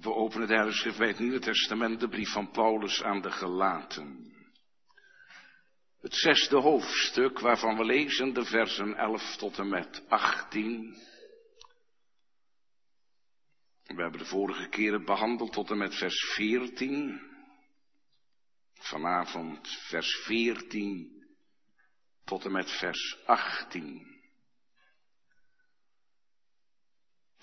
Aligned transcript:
We 0.00 0.14
openen 0.14 0.48
de 0.48 0.54
Heilige 0.54 0.78
Schrift 0.78 0.98
bij 0.98 1.08
het 1.08 1.18
Nieuwe 1.18 1.38
Testament, 1.38 2.00
de 2.00 2.08
brief 2.08 2.32
van 2.32 2.50
Paulus 2.50 3.02
aan 3.02 3.20
de 3.20 3.30
Gelaten. 3.30 4.32
Het 6.00 6.14
zesde 6.14 6.56
hoofdstuk 6.56 7.38
waarvan 7.38 7.76
we 7.76 7.84
lezen 7.84 8.34
de 8.34 8.44
versen 8.44 8.94
11 8.94 9.36
tot 9.36 9.58
en 9.58 9.68
met 9.68 10.04
18. 10.08 10.96
We 13.84 14.02
hebben 14.02 14.20
de 14.20 14.26
vorige 14.26 14.68
keren 14.68 15.04
behandeld 15.04 15.52
tot 15.52 15.70
en 15.70 15.78
met 15.78 15.94
vers 15.94 16.32
14. 16.34 17.20
Vanavond 18.74 19.68
vers 19.88 20.16
14 20.24 21.24
tot 22.24 22.44
en 22.44 22.52
met 22.52 22.70
vers 22.70 23.18
18. 23.26 24.17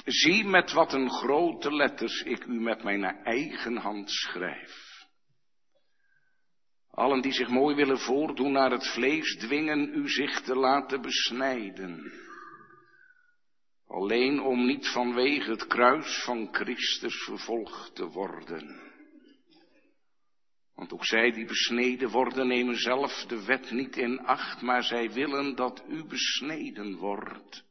Zie 0.05 0.43
met 0.43 0.71
wat 0.71 0.93
een 0.93 1.09
grote 1.09 1.75
letters 1.75 2.21
ik 2.21 2.45
u 2.45 2.59
met 2.59 2.83
mijn 2.83 3.03
eigen 3.03 3.77
hand 3.77 4.11
schrijf. 4.11 5.03
Allen 6.91 7.21
die 7.21 7.31
zich 7.31 7.49
mooi 7.49 7.75
willen 7.75 7.99
voordoen 7.99 8.51
naar 8.51 8.71
het 8.71 8.87
vlees, 8.93 9.35
dwingen 9.35 9.93
u 9.93 10.09
zich 10.09 10.41
te 10.41 10.55
laten 10.55 11.01
besnijden. 11.01 12.11
Alleen 13.87 14.41
om 14.41 14.65
niet 14.65 14.87
vanwege 14.87 15.49
het 15.51 15.67
kruis 15.67 16.23
van 16.23 16.47
Christus 16.51 17.23
vervolgd 17.23 17.95
te 17.95 18.05
worden. 18.05 18.93
Want 20.75 20.93
ook 20.93 21.05
zij 21.05 21.31
die 21.31 21.45
besneden 21.45 22.09
worden 22.09 22.47
nemen 22.47 22.75
zelf 22.75 23.25
de 23.27 23.45
wet 23.45 23.71
niet 23.71 23.97
in 23.97 24.19
acht, 24.19 24.61
maar 24.61 24.83
zij 24.83 25.11
willen 25.11 25.55
dat 25.55 25.83
u 25.87 26.03
besneden 26.03 26.95
wordt 26.95 27.64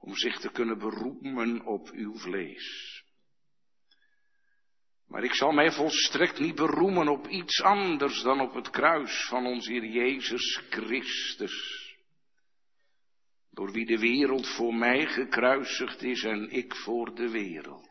om 0.00 0.14
zich 0.14 0.38
te 0.38 0.50
kunnen 0.50 0.78
beroemen 0.78 1.64
op 1.64 1.90
uw 1.90 2.18
vlees. 2.18 2.98
Maar 5.06 5.24
ik 5.24 5.34
zal 5.34 5.52
mij 5.52 5.72
volstrekt 5.72 6.38
niet 6.38 6.54
beroemen 6.54 7.08
op 7.08 7.28
iets 7.28 7.62
anders 7.62 8.22
dan 8.22 8.40
op 8.40 8.54
het 8.54 8.70
kruis 8.70 9.26
van 9.28 9.46
onze 9.46 9.72
Heer 9.72 9.84
Jezus 9.84 10.62
Christus. 10.70 11.88
Door 13.50 13.72
wie 13.72 13.86
de 13.86 13.98
wereld 13.98 14.48
voor 14.48 14.74
mij 14.74 15.06
gekruisigd 15.06 16.02
is 16.02 16.22
en 16.22 16.50
ik 16.50 16.74
voor 16.74 17.14
de 17.14 17.30
wereld. 17.30 17.88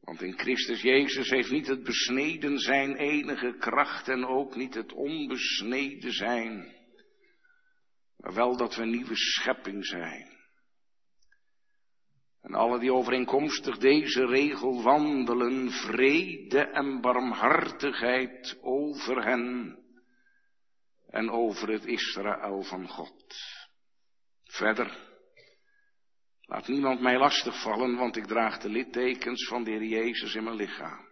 Want 0.00 0.22
in 0.22 0.38
Christus 0.38 0.82
Jezus 0.82 1.30
heeft 1.30 1.50
niet 1.50 1.66
het 1.66 1.82
besneden 1.82 2.58
zijn 2.58 2.96
enige 2.96 3.56
kracht 3.58 4.08
en 4.08 4.24
ook 4.24 4.56
niet 4.56 4.74
het 4.74 4.92
onbesneden 4.92 6.12
zijn 6.12 6.75
maar 8.16 8.34
wel 8.34 8.56
dat 8.56 8.74
we 8.74 8.82
een 8.82 8.90
nieuwe 8.90 9.16
schepping 9.16 9.86
zijn. 9.86 10.36
En 12.46 12.54
alle 12.54 12.78
die 12.78 12.92
overeenkomstig 12.92 13.78
deze 13.78 14.26
regel 14.26 14.82
wandelen, 14.82 15.70
vrede 15.70 16.60
en 16.60 17.00
barmhartigheid 17.00 18.58
over 18.60 19.24
hen 19.24 19.78
en 21.10 21.30
over 21.30 21.68
het 21.68 21.84
Israël 21.84 22.62
van 22.62 22.88
God. 22.88 23.36
Verder, 24.44 24.98
laat 26.40 26.68
niemand 26.68 27.00
mij 27.00 27.18
lastigvallen, 27.18 27.96
want 27.96 28.16
ik 28.16 28.26
draag 28.26 28.58
de 28.58 28.68
littekens 28.68 29.48
van 29.48 29.64
de 29.64 29.70
Heer 29.70 29.84
Jezus 29.84 30.34
in 30.34 30.44
mijn 30.44 30.56
lichaam. 30.56 31.08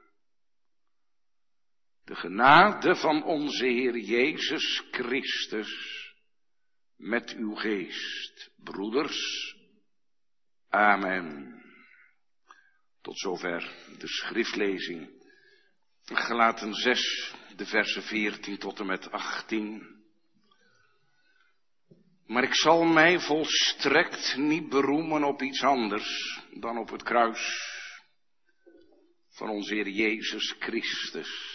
De 2.05 2.15
genade 2.15 2.97
van 2.97 3.25
onze 3.25 3.67
Heer 3.67 3.99
Jezus 3.99 4.83
Christus 4.91 6.04
met 6.97 7.35
uw 7.37 7.55
geest, 7.55 8.51
broeders. 8.57 9.57
Amen. 10.69 11.63
Tot 13.01 13.19
zover 13.19 13.73
de 13.99 14.09
schriftlezing. 14.09 15.23
Gelaten 16.05 16.75
6, 16.75 17.35
de 17.57 17.67
versen 17.67 18.03
14 18.03 18.59
tot 18.59 18.79
en 18.79 18.87
met 18.87 19.11
18. 19.11 20.03
Maar 22.27 22.43
ik 22.43 22.55
zal 22.55 22.85
mij 22.85 23.21
volstrekt 23.21 24.37
niet 24.37 24.69
beroemen 24.69 25.25
op 25.25 25.43
iets 25.43 25.63
anders 25.63 26.41
dan 26.55 26.79
op 26.79 26.91
het 26.91 27.03
kruis 27.03 27.73
van 29.31 29.49
onze 29.49 29.75
Heer 29.75 29.89
Jezus 29.89 30.55
Christus 30.59 31.54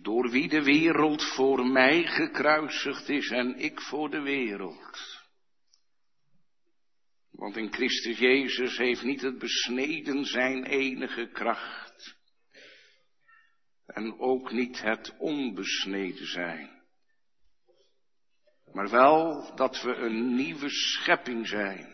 door 0.00 0.30
wie 0.30 0.48
de 0.48 0.62
wereld 0.62 1.22
voor 1.34 1.66
mij 1.66 2.06
gekruisigd 2.06 3.08
is 3.08 3.30
en 3.30 3.58
ik 3.58 3.80
voor 3.80 4.10
de 4.10 4.20
wereld. 4.20 5.20
Want 7.30 7.56
in 7.56 7.72
Christus 7.72 8.18
Jezus 8.18 8.76
heeft 8.76 9.02
niet 9.02 9.20
het 9.20 9.38
besneden 9.38 10.24
zijn 10.24 10.64
enige 10.64 11.30
kracht. 11.32 12.16
En 13.86 14.18
ook 14.18 14.52
niet 14.52 14.82
het 14.82 15.14
onbesneden 15.18 16.26
zijn. 16.26 16.82
Maar 18.72 18.90
wel 18.90 19.52
dat 19.54 19.82
we 19.82 19.94
een 19.94 20.34
nieuwe 20.34 20.68
schepping 20.70 21.48
zijn. 21.48 21.91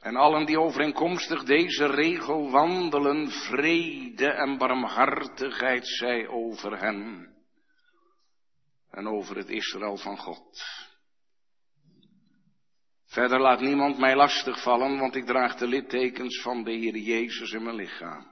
En 0.00 0.16
allen 0.16 0.46
die 0.46 0.60
overeenkomstig 0.60 1.44
deze 1.44 1.86
regel 1.86 2.50
wandelen, 2.50 3.30
vrede 3.30 4.30
en 4.30 4.58
barmhartigheid 4.58 5.88
zij 5.88 6.28
over 6.28 6.78
hen 6.78 7.28
en 8.90 9.08
over 9.08 9.36
het 9.36 9.48
Israël 9.48 9.96
van 9.96 10.18
God. 10.18 10.62
Verder 13.04 13.40
laat 13.40 13.60
niemand 13.60 13.98
mij 13.98 14.16
lastig 14.16 14.62
vallen, 14.62 14.98
want 14.98 15.14
ik 15.14 15.26
draag 15.26 15.56
de 15.56 15.66
littekens 15.66 16.42
van 16.42 16.64
de 16.64 16.70
Heer 16.72 16.96
Jezus 16.96 17.52
in 17.52 17.62
mijn 17.62 17.76
lichaam. 17.76 18.26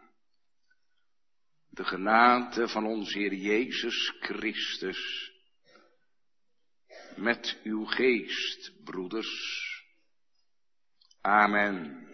De 1.71 1.85
genade 1.85 2.69
van 2.69 2.87
onze 2.87 3.19
Heer 3.19 3.35
Jezus 3.35 4.15
Christus 4.21 5.33
met 7.17 7.61
uw 7.63 7.85
geest, 7.85 8.73
broeders 8.85 9.68
Amen. 11.29 12.09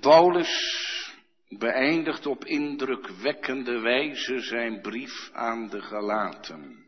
Paulus 0.00 0.52
beëindigt 1.48 2.26
op 2.26 2.44
indrukwekkende 2.44 3.80
wijze 3.80 4.40
zijn 4.40 4.80
brief 4.80 5.30
aan 5.32 5.68
de 5.68 5.82
Galaten. 5.82 6.84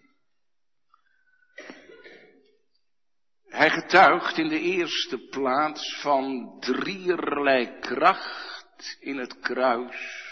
Hij 3.49 3.71
getuigt 3.71 4.39
in 4.39 4.49
de 4.49 4.61
eerste 4.61 5.19
plaats 5.19 6.01
van 6.01 6.57
drieërlei 6.61 7.79
kracht 7.79 8.97
in 9.01 9.17
het 9.17 9.39
kruis 9.41 10.31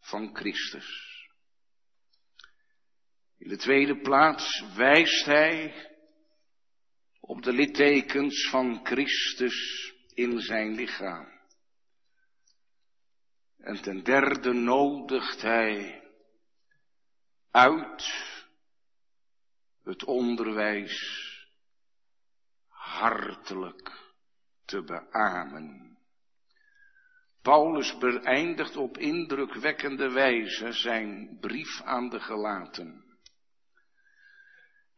van 0.00 0.36
Christus. 0.36 1.10
In 3.38 3.48
de 3.48 3.56
tweede 3.56 4.00
plaats 4.00 4.64
wijst 4.74 5.24
hij 5.24 5.90
op 7.24 7.42
de 7.42 7.52
littekens 7.52 8.48
van 8.50 8.80
Christus 8.82 9.92
in 10.14 10.40
zijn 10.40 10.74
lichaam. 10.74 11.40
En 13.58 13.82
ten 13.82 14.02
derde 14.02 14.52
nodigt 14.52 15.42
hij 15.42 16.02
uit 17.50 18.14
het 19.82 20.04
onderwijs 20.04 20.96
hartelijk 22.68 24.14
te 24.64 24.82
beamen. 24.82 25.98
Paulus 27.42 27.98
beëindigt 27.98 28.76
op 28.76 28.98
indrukwekkende 28.98 30.10
wijze 30.10 30.72
zijn 30.72 31.38
brief 31.40 31.82
aan 31.82 32.08
de 32.08 32.20
gelaten. 32.20 33.01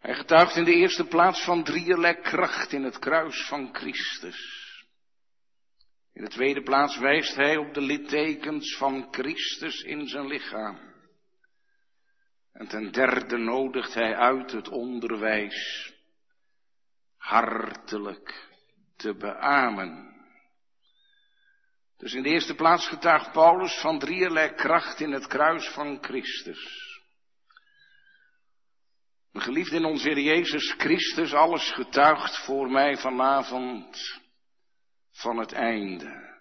Hij 0.04 0.14
getuigt 0.14 0.56
in 0.56 0.64
de 0.64 0.74
eerste 0.74 1.04
plaats 1.06 1.44
van 1.44 1.64
drieërlei 1.64 2.20
kracht 2.20 2.72
in 2.72 2.82
het 2.82 2.98
kruis 2.98 3.46
van 3.46 3.74
Christus. 3.74 4.38
In 6.12 6.24
de 6.24 6.30
tweede 6.30 6.62
plaats 6.62 6.98
wijst 6.98 7.36
hij 7.36 7.56
op 7.56 7.74
de 7.74 7.80
littekens 7.80 8.76
van 8.76 9.08
Christus 9.10 9.82
in 9.82 10.08
zijn 10.08 10.26
lichaam. 10.26 10.78
En 12.52 12.68
ten 12.68 12.92
derde 12.92 13.36
nodigt 13.36 13.94
hij 13.94 14.16
uit 14.16 14.52
het 14.52 14.68
onderwijs 14.68 15.92
hartelijk 17.16 18.48
te 18.96 19.14
beamen. 19.16 20.14
Dus 21.96 22.14
in 22.14 22.22
de 22.22 22.28
eerste 22.28 22.54
plaats 22.54 22.88
getuigt 22.88 23.32
Paulus 23.32 23.80
van 23.80 23.98
drieërlei 23.98 24.54
kracht 24.54 25.00
in 25.00 25.12
het 25.12 25.26
kruis 25.26 25.68
van 25.68 25.98
Christus. 26.00 26.93
Geliefd 29.36 29.72
in 29.72 29.84
onze 29.84 30.08
Heer 30.08 30.20
Jezus 30.20 30.74
Christus, 30.76 31.32
alles 31.32 31.72
getuigt 31.72 32.44
voor 32.44 32.70
mij 32.70 32.96
vanavond 32.96 34.20
van 35.10 35.38
het 35.38 35.52
einde. 35.52 36.32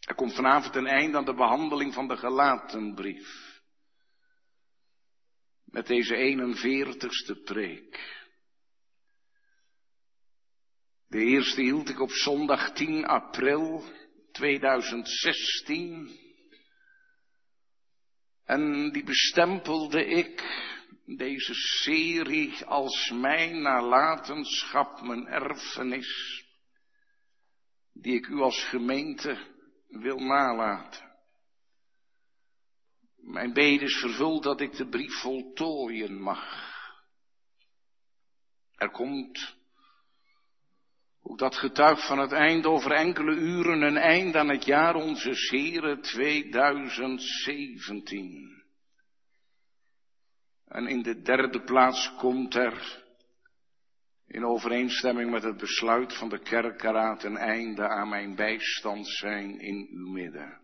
Er 0.00 0.14
komt 0.14 0.34
vanavond 0.34 0.74
een 0.74 0.86
einde 0.86 1.16
aan 1.16 1.24
de 1.24 1.34
behandeling 1.34 1.94
van 1.94 2.08
de 2.08 2.16
gelatenbrief. 2.16 3.60
Met 5.64 5.86
deze 5.86 6.14
41ste 6.14 7.42
preek. 7.44 8.16
De 11.06 11.18
eerste 11.18 11.60
hield 11.60 11.88
ik 11.88 12.00
op 12.00 12.10
zondag 12.10 12.72
10 12.72 13.04
april 13.04 13.84
2016. 14.32 16.18
En 18.44 18.90
die 18.92 19.04
bestempelde 19.04 20.06
ik, 20.06 20.66
deze 21.16 21.54
serie, 21.54 22.64
als 22.64 23.10
mijn 23.10 23.62
nalatenschap, 23.62 25.02
mijn 25.02 25.26
erfenis, 25.26 26.44
die 27.92 28.14
ik 28.14 28.26
u 28.26 28.40
als 28.40 28.64
gemeente 28.64 29.38
wil 29.88 30.18
nalaten. 30.18 31.06
Mijn 33.16 33.52
bede 33.52 33.84
is 33.84 33.96
vervuld 33.96 34.42
dat 34.42 34.60
ik 34.60 34.76
de 34.76 34.88
brief 34.88 35.20
voltooien 35.20 36.20
mag. 36.20 36.66
Er 38.74 38.90
komt, 38.90 39.56
ook 41.22 41.38
dat 41.38 41.56
getuigt 41.56 42.06
van 42.06 42.18
het 42.18 42.32
eind 42.32 42.66
over 42.66 42.92
enkele 42.92 43.34
uren, 43.34 43.82
een 43.82 43.96
eind 43.96 44.34
aan 44.34 44.48
het 44.48 44.64
jaar 44.64 44.94
onze 44.94 45.48
Heren 45.50 46.00
2017. 46.00 48.57
En 50.68 50.86
in 50.86 51.02
de 51.02 51.20
derde 51.20 51.62
plaats 51.62 52.14
komt 52.16 52.54
er, 52.54 53.04
in 54.26 54.44
overeenstemming 54.44 55.30
met 55.30 55.42
het 55.42 55.56
besluit 55.56 56.18
van 56.18 56.28
de 56.28 56.38
kerkeraad, 56.38 57.24
een 57.24 57.36
einde 57.36 57.88
aan 57.88 58.08
mijn 58.08 58.34
bijstand 58.34 59.08
zijn 59.08 59.60
in 59.60 59.88
uw 59.90 60.08
midden. 60.08 60.60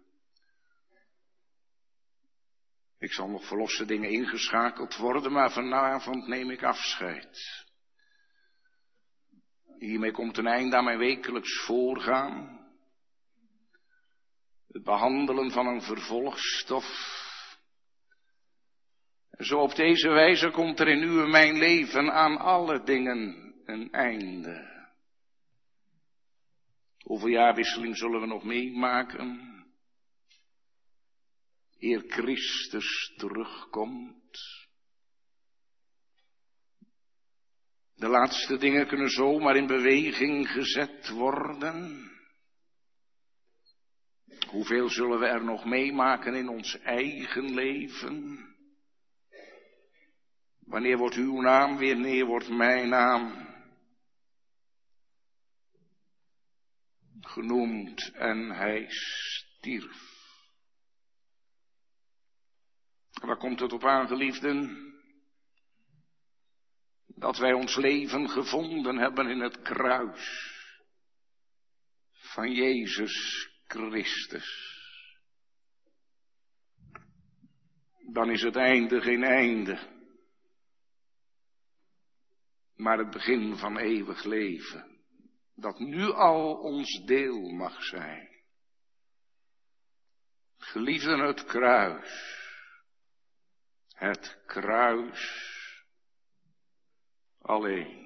Ik 2.98 3.12
zal 3.12 3.28
nog 3.28 3.46
verlosse 3.46 3.84
dingen 3.84 4.10
ingeschakeld 4.10 4.96
worden, 4.96 5.32
maar 5.32 5.52
vanavond 5.52 6.26
neem 6.26 6.50
ik 6.50 6.62
afscheid. 6.62 7.64
Hiermee 9.78 10.12
komt 10.12 10.38
een 10.38 10.46
einde 10.46 10.76
aan 10.76 10.84
mijn 10.84 10.98
wekelijks 10.98 11.64
voorgaan. 11.64 12.60
Het 14.68 14.82
behandelen 14.82 15.50
van 15.50 15.66
een 15.66 15.82
vervolgstof. 15.82 17.22
Zo 19.38 19.58
op 19.58 19.74
deze 19.74 20.08
wijze 20.08 20.50
komt 20.50 20.80
er 20.80 20.88
in 20.88 21.02
u 21.02 21.20
en 21.20 21.30
mijn 21.30 21.58
leven 21.58 22.12
aan 22.12 22.36
alle 22.38 22.82
dingen 22.82 23.52
een 23.64 23.92
einde. 23.92 24.72
Hoeveel 26.98 27.28
jaarwisseling 27.28 27.96
zullen 27.96 28.20
we 28.20 28.26
nog 28.26 28.44
meemaken? 28.44 29.52
Eer 31.78 32.04
Christus 32.06 33.12
terugkomt. 33.16 34.40
De 37.94 38.08
laatste 38.08 38.56
dingen 38.56 38.86
kunnen 38.86 39.10
zomaar 39.10 39.56
in 39.56 39.66
beweging 39.66 40.48
gezet 40.48 41.08
worden. 41.08 42.10
Hoeveel 44.48 44.88
zullen 44.88 45.18
we 45.18 45.26
er 45.26 45.44
nog 45.44 45.64
meemaken 45.64 46.34
in 46.34 46.48
ons 46.48 46.78
eigen 46.78 47.54
leven? 47.54 48.53
Wanneer 50.66 50.96
wordt 50.96 51.16
uw 51.16 51.40
naam 51.40 51.76
weer, 51.76 51.96
neer 51.96 52.24
wordt 52.24 52.48
mijn 52.48 52.88
naam 52.88 53.48
genoemd 57.20 58.10
en 58.14 58.50
hij 58.50 58.86
stierf. 58.88 60.12
waar 63.10 63.36
komt 63.36 63.60
het 63.60 63.72
op 63.72 63.84
aan, 63.84 64.06
geliefden? 64.06 64.92
dat 67.16 67.38
wij 67.38 67.52
ons 67.52 67.76
leven 67.76 68.28
gevonden 68.28 68.96
hebben 68.96 69.28
in 69.28 69.40
het 69.40 69.62
kruis 69.62 70.52
van 72.12 72.52
Jezus 72.52 73.48
Christus. 73.66 74.72
Dan 78.12 78.30
is 78.30 78.42
het 78.42 78.56
einde 78.56 79.00
geen 79.00 79.22
einde, 79.22 79.78
maar 82.76 82.98
het 82.98 83.10
begin 83.10 83.56
van 83.56 83.78
eeuwig 83.78 84.24
leven, 84.24 84.98
dat 85.54 85.78
nu 85.78 86.10
al 86.10 86.54
ons 86.54 87.04
deel 87.04 87.40
mag 87.40 87.82
zijn. 87.82 88.28
Geliefden 90.58 91.18
het 91.18 91.44
kruis, 91.44 92.42
het 93.94 94.42
kruis 94.46 95.52
alleen. 97.40 98.02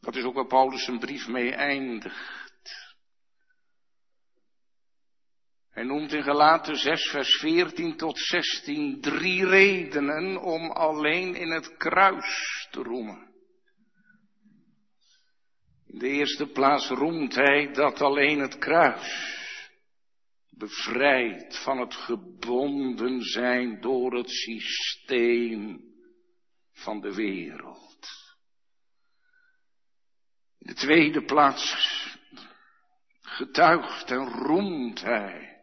Dat 0.00 0.16
is 0.16 0.24
ook 0.24 0.34
waar 0.34 0.46
Paulus 0.46 0.84
zijn 0.84 0.98
brief 0.98 1.28
mee 1.28 1.52
eindigt. 1.52 2.46
Hij 5.70 5.84
noemt 5.84 6.12
in 6.12 6.22
Galaten 6.22 6.76
6, 6.76 7.10
vers 7.10 7.38
14 7.38 7.96
tot 7.96 8.18
16 8.18 9.00
drie 9.00 9.46
redenen 9.46 10.42
om 10.42 10.70
alleen 10.70 11.34
in 11.34 11.50
het 11.50 11.76
kruis 11.76 12.68
te 12.70 12.82
roemen. 12.82 13.25
In 15.96 16.02
de 16.02 16.08
eerste 16.08 16.46
plaats 16.46 16.88
roemt 16.88 17.34
hij 17.34 17.72
dat 17.72 18.00
alleen 18.00 18.38
het 18.38 18.58
kruis 18.58 19.38
bevrijdt 20.50 21.62
van 21.62 21.78
het 21.78 21.94
gebonden 21.94 23.22
zijn 23.22 23.80
door 23.80 24.14
het 24.14 24.30
systeem 24.30 25.84
van 26.72 27.00
de 27.00 27.14
wereld. 27.14 28.08
In 30.58 30.66
de 30.66 30.74
tweede 30.74 31.24
plaats 31.24 31.74
getuigt 33.20 34.10
en 34.10 34.28
roemt 34.28 35.00
hij 35.00 35.62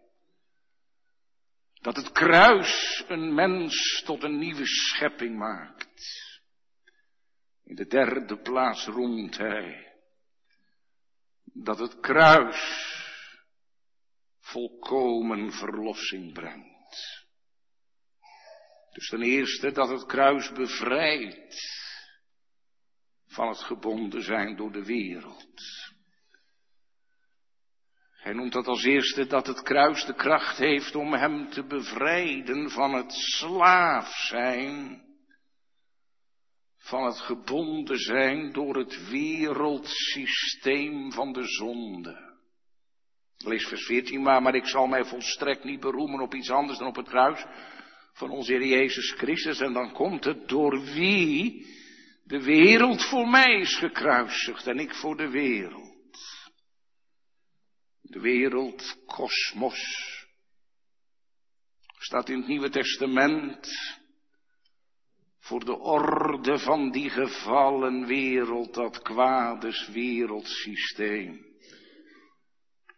dat 1.81 1.95
het 1.95 2.11
kruis 2.11 3.03
een 3.07 3.33
mens 3.33 4.01
tot 4.05 4.23
een 4.23 4.37
nieuwe 4.37 4.65
schepping 4.65 5.37
maakt. 5.37 6.41
In 7.63 7.75
de 7.75 7.85
derde 7.85 8.37
plaats 8.41 8.85
roemt 8.85 9.37
hij 9.37 9.92
dat 11.53 11.79
het 11.79 11.99
kruis 11.99 12.91
volkomen 14.39 15.51
verlossing 15.51 16.33
brengt. 16.33 17.25
Dus 18.91 19.09
ten 19.09 19.21
eerste 19.21 19.71
dat 19.71 19.89
het 19.89 20.05
kruis 20.05 20.51
bevrijdt 20.51 21.55
van 23.25 23.47
het 23.47 23.57
gebonden 23.57 24.23
zijn 24.23 24.55
door 24.55 24.71
de 24.71 24.85
wereld. 24.85 25.61
Hij 28.11 28.33
noemt 28.33 28.53
dat 28.53 28.67
als 28.67 28.83
eerste 28.83 29.27
dat 29.27 29.47
het 29.47 29.61
kruis 29.61 30.05
de 30.05 30.13
kracht 30.13 30.57
heeft 30.57 30.95
om 30.95 31.13
hem 31.13 31.49
te 31.49 31.65
bevrijden 31.65 32.69
van 32.69 32.93
het 32.93 33.11
slaaf 33.11 34.09
zijn, 34.15 35.03
van 36.83 37.05
het 37.05 37.19
gebonden 37.19 37.97
zijn 37.97 38.51
door 38.51 38.75
het 38.75 39.09
wereldsysteem 39.09 41.11
van 41.11 41.33
de 41.33 41.47
zonde. 41.47 42.31
Lees 43.37 43.67
vers 43.67 43.85
14 43.85 44.21
maar, 44.21 44.41
maar 44.41 44.55
ik 44.55 44.67
zal 44.67 44.87
mij 44.87 45.05
volstrekt 45.05 45.63
niet 45.63 45.79
beroemen 45.79 46.19
op 46.19 46.33
iets 46.33 46.49
anders 46.49 46.77
dan 46.77 46.87
op 46.87 46.95
het 46.95 47.07
kruis 47.07 47.45
van 48.13 48.29
onze 48.29 48.51
Heer 48.51 48.65
Jezus 48.65 49.11
Christus. 49.11 49.59
En 49.59 49.73
dan 49.73 49.91
komt 49.91 50.23
het 50.23 50.47
door 50.47 50.83
wie 50.83 51.65
de 52.23 52.43
wereld 52.43 53.05
voor 53.05 53.27
mij 53.27 53.59
is 53.59 53.75
gekruisigd 53.75 54.67
en 54.67 54.79
ik 54.79 54.93
voor 54.93 55.17
de 55.17 55.29
wereld. 55.29 55.91
De 58.01 58.19
wereld, 58.19 58.97
kosmos, 59.05 59.81
staat 61.97 62.29
in 62.29 62.37
het 62.37 62.47
Nieuwe 62.47 62.69
Testament 62.69 63.69
voor 65.43 65.65
de 65.65 65.77
orde 65.77 66.59
van 66.59 66.91
die 66.91 67.09
gevallen 67.09 68.05
wereld, 68.05 68.73
dat 68.73 69.01
kwades 69.01 69.87
wereldsysteem. 69.87 71.45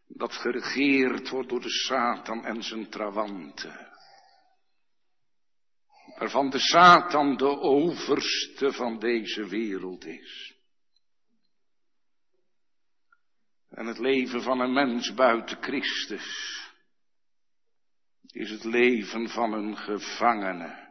Dat 0.07 0.33
geregeerd 0.33 1.29
wordt 1.29 1.49
door 1.49 1.61
de 1.61 1.69
Satan 1.69 2.45
en 2.45 2.63
zijn 2.63 2.89
trawanten 2.89 3.93
waarvan 6.15 6.49
de 6.49 6.59
Satan 6.59 7.37
de 7.37 7.59
overste 7.59 8.71
van 8.71 8.99
deze 8.99 9.47
wereld 9.47 10.05
is. 10.05 10.53
En 13.69 13.85
het 13.85 13.99
leven 13.99 14.41
van 14.41 14.59
een 14.59 14.73
mens 14.73 15.13
buiten 15.13 15.63
Christus 15.63 16.53
is 18.31 18.49
het 18.49 18.63
leven 18.63 19.29
van 19.29 19.53
een 19.53 19.77
gevangene. 19.77 20.84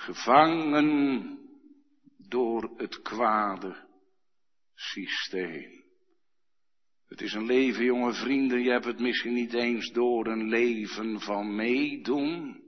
Gevangen 0.00 1.38
door 2.16 2.72
het 2.76 3.02
kwade 3.02 3.88
systeem. 4.74 5.84
Het 7.06 7.20
is 7.20 7.32
een 7.32 7.46
leven, 7.46 7.84
jonge 7.84 8.12
vrienden, 8.12 8.62
je 8.62 8.70
hebt 8.70 8.84
het 8.84 9.00
misschien 9.00 9.32
niet 9.32 9.54
eens 9.54 9.92
door, 9.92 10.26
een 10.26 10.48
leven 10.48 11.20
van 11.20 11.54
meedoen. 11.54 12.62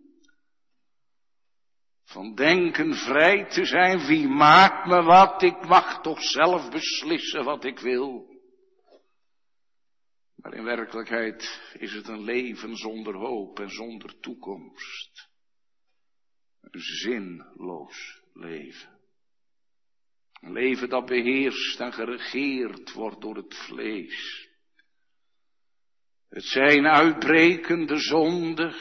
Van 2.05 2.35
denken 2.35 2.95
vrij 2.95 3.45
te 3.49 3.65
zijn, 3.65 4.07
wie 4.07 4.29
maakt 4.29 4.87
me 4.87 5.03
wat? 5.03 5.43
Ik 5.43 5.69
mag 5.69 6.01
toch 6.01 6.23
zelf 6.23 6.71
beslissen 6.71 7.45
wat 7.45 7.65
ik 7.65 7.79
wil. 7.79 8.27
Maar 10.37 10.55
in 10.55 10.65
werkelijkheid 10.65 11.61
is 11.79 11.93
het 11.93 12.09
een 12.09 12.23
leven 12.23 12.77
zonder 12.77 13.15
hoop 13.15 13.61
en 13.61 13.71
zonder 13.71 14.21
toekomst. 14.21 15.32
Zinloos 16.71 18.23
leven. 18.35 19.01
Een 20.41 20.53
leven 20.53 20.89
dat 20.89 21.07
beheerst 21.07 21.81
en 21.81 21.93
geregeerd 21.93 22.93
wordt 22.93 23.21
door 23.21 23.37
het 23.37 23.55
vlees. 23.55 24.49
Het 26.29 26.45
zijn 26.45 26.87
uitbrekende 26.87 27.97
zonde. 27.97 28.75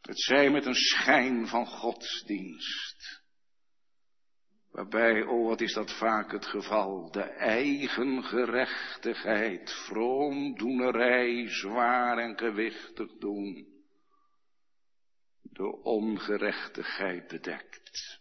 Het 0.00 0.20
zij 0.20 0.50
met 0.50 0.66
een 0.66 0.74
schijn 0.74 1.46
van 1.46 1.66
godsdienst. 1.66 3.22
Waarbij, 4.70 5.22
oh 5.22 5.46
wat 5.46 5.60
is 5.60 5.72
dat 5.72 5.98
vaak 5.98 6.32
het 6.32 6.46
geval, 6.46 7.10
de 7.10 7.22
eigen 7.22 8.24
gerechtigheid, 8.24 9.72
vroomdoenerij, 9.86 11.48
zwaar 11.48 12.18
en 12.18 12.38
gewichtig 12.38 13.12
doen, 13.18 13.69
de 15.60 15.82
ongerechtigheid 15.82 17.28
bedekt. 17.28 18.20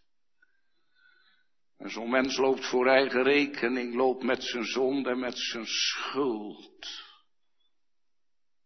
En 1.78 1.90
zo'n 1.90 2.10
mens 2.10 2.38
loopt 2.38 2.66
voor 2.70 2.88
eigen 2.88 3.24
rekening, 3.24 3.96
loopt 3.96 4.24
met 4.24 4.44
zijn 4.44 4.64
zonde 4.64 5.10
en 5.10 5.20
met 5.20 5.38
zijn 5.38 5.66
schuld, 5.66 6.88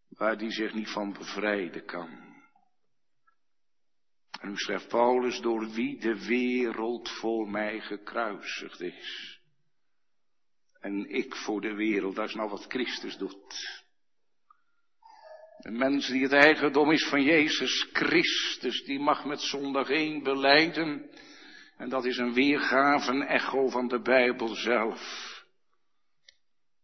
waar 0.10 0.38
die 0.38 0.52
zich 0.52 0.74
niet 0.74 0.90
van 0.90 1.14
bevrijden 1.14 1.86
kan. 1.86 2.10
En 4.40 4.50
nu 4.50 4.58
schrijft 4.58 4.88
Paulus, 4.88 5.40
door 5.40 5.70
wie 5.70 6.00
de 6.00 6.26
wereld 6.26 7.10
voor 7.10 7.50
mij 7.50 7.80
gekruisigd 7.80 8.82
is. 8.82 9.40
En 10.80 11.10
ik 11.10 11.36
voor 11.36 11.62
de 11.62 11.74
wereld, 11.74 12.16
dat 12.16 12.28
is 12.28 12.36
nou 12.36 12.50
wat 12.50 12.66
Christus 12.68 13.18
doet. 13.18 13.83
Een 15.64 15.78
mens 15.78 16.08
die 16.08 16.24
het 16.24 16.32
eigendom 16.32 16.92
is 16.92 17.08
van 17.08 17.24
Jezus 17.24 17.90
Christus, 17.94 18.84
die 18.84 19.00
mag 19.00 19.26
met 19.26 19.42
zondag 19.42 19.90
één 19.90 20.24
beleiden. 20.24 21.10
En 21.78 21.90
dat 21.90 22.06
is 22.06 22.18
een 22.18 22.34
weergave, 22.34 23.26
echo 23.26 23.70
van 23.70 23.88
de 23.88 24.02
Bijbel 24.02 24.56
zelf. 24.56 25.02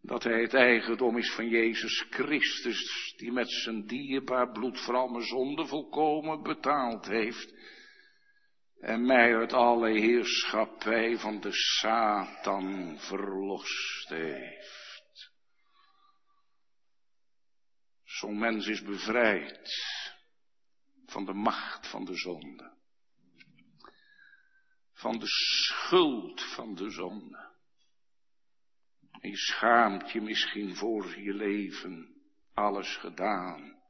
Dat 0.01 0.23
hij 0.23 0.41
het 0.41 0.53
eigendom 0.53 1.17
is 1.17 1.31
van 1.31 1.47
Jezus 1.47 2.05
Christus, 2.09 3.13
die 3.17 3.31
met 3.31 3.51
zijn 3.51 3.85
dierbaar 3.85 4.51
bloed 4.51 4.79
voor 4.79 4.95
al 4.95 5.07
mijn 5.07 5.67
volkomen 5.67 6.43
betaald 6.43 7.07
heeft. 7.07 7.53
En 8.79 9.05
mij 9.05 9.35
uit 9.35 9.53
alle 9.53 9.99
heerschappij 9.99 11.17
van 11.17 11.39
de 11.39 11.51
Satan 11.51 12.95
verlost 12.99 14.09
heeft. 14.09 14.78
Zo'n 18.19 18.39
mens 18.39 18.67
is 18.67 18.81
bevrijd 18.81 19.71
van 21.05 21.25
de 21.25 21.33
macht 21.33 21.89
van 21.89 22.05
de 22.05 22.15
zonde. 22.15 22.77
Van 24.93 25.19
de 25.19 25.27
schuld 25.27 26.41
van 26.41 26.75
de 26.75 26.89
zonde. 26.89 27.49
En 29.19 29.29
je 29.29 29.37
schaamt 29.37 30.11
je 30.11 30.21
misschien 30.21 30.75
voor 30.75 31.19
je 31.19 31.33
leven 31.33 32.21
alles 32.53 32.95
gedaan 32.95 33.81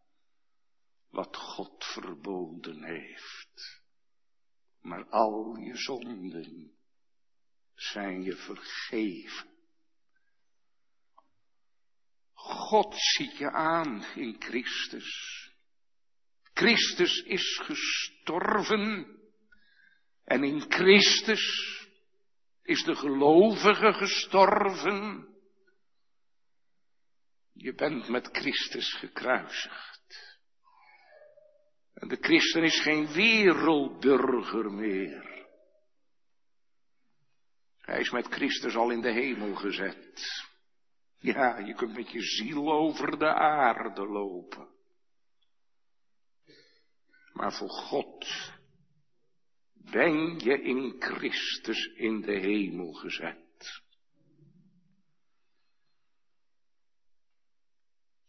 wat 1.09 1.37
God 1.37 1.85
verboden 1.85 2.83
heeft. 2.83 3.81
Maar 4.81 5.09
al 5.09 5.55
je 5.55 5.77
zonden 5.77 6.71
zijn 7.73 8.23
je 8.23 8.35
vergeven. 8.35 9.58
God 12.39 12.95
ziet 12.95 13.37
je 13.37 13.51
aan 13.51 14.05
in 14.15 14.35
Christus. 14.39 15.37
Christus 16.53 17.21
is 17.21 17.61
gestorven 17.63 19.17
en 20.23 20.43
in 20.43 20.61
Christus 20.71 21.77
is 22.63 22.83
de 22.83 22.95
gelovige 22.95 23.93
gestorven. 23.93 25.27
Je 27.53 27.73
bent 27.73 28.07
met 28.07 28.29
Christus 28.31 28.93
gekruisigd. 28.93 30.37
En 31.93 32.07
de 32.07 32.17
christen 32.21 32.63
is 32.63 32.81
geen 32.81 33.07
wereldburger 33.07 34.71
meer. 34.71 35.47
Hij 37.77 37.99
is 37.99 38.11
met 38.11 38.27
Christus 38.27 38.75
al 38.75 38.89
in 38.89 39.01
de 39.01 39.11
hemel 39.11 39.55
gezet. 39.55 40.47
Ja, 41.19 41.57
je 41.57 41.73
kunt 41.73 41.95
met 41.95 42.11
je 42.11 42.21
ziel 42.21 42.71
over 42.71 43.19
de 43.19 43.33
aarde 43.33 44.07
lopen. 44.07 44.67
Maar 47.33 47.53
voor 47.53 47.69
God 47.69 48.51
ben 49.73 50.39
je 50.39 50.61
in 50.61 50.95
Christus 50.99 51.85
in 51.85 52.21
de 52.21 52.39
hemel 52.39 52.93
gezet. 52.93 53.81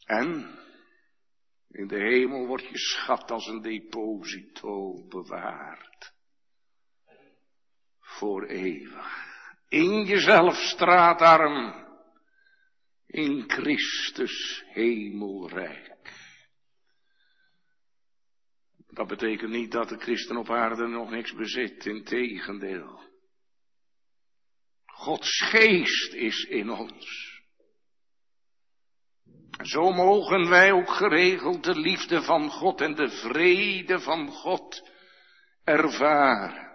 En 0.05 0.59
in 1.69 1.87
de 1.87 1.99
hemel 1.99 2.47
wordt 2.47 2.69
je 2.69 2.79
schat 2.79 3.31
als 3.31 3.47
een 3.47 3.63
deposito 3.63 5.07
bewaard. 5.09 6.13
Voor 7.99 8.45
eeuwig. 8.47 9.29
In 9.69 10.05
jezelf 10.05 10.55
straatarm. 10.57 11.90
In 13.11 13.45
Christus 13.51 14.65
hemelrijk. 14.67 15.91
Dat 18.87 19.07
betekent 19.07 19.51
niet 19.51 19.73
dat 19.73 19.89
de 19.89 19.99
christen 19.99 20.37
op 20.37 20.51
aarde 20.51 20.87
nog 20.87 21.11
niks 21.11 21.35
bezit, 21.35 21.87
integendeel. 21.87 23.01
Gods 24.87 25.41
geest 25.41 26.13
is 26.13 26.45
in 26.45 26.71
ons. 26.71 27.39
Zo 29.63 29.93
mogen 29.93 30.49
wij 30.49 30.73
ook 30.73 30.91
geregeld 30.91 31.65
de 31.65 31.79
liefde 31.79 32.23
van 32.23 32.51
God 32.51 32.81
en 32.81 32.95
de 32.95 33.09
vrede 33.09 34.01
van 34.01 34.29
God 34.29 34.91
ervaren. 35.65 36.70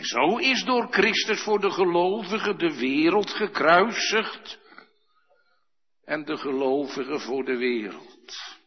En 0.00 0.06
zo 0.06 0.36
is 0.36 0.64
door 0.64 0.86
Christus 0.90 1.42
voor 1.42 1.60
de 1.60 1.70
gelovigen 1.70 2.58
de 2.58 2.76
wereld 2.78 3.30
gekruisigd 3.30 4.58
en 6.04 6.24
de 6.24 6.36
gelovigen 6.36 7.20
voor 7.20 7.44
de 7.44 7.56
wereld. 7.56 8.58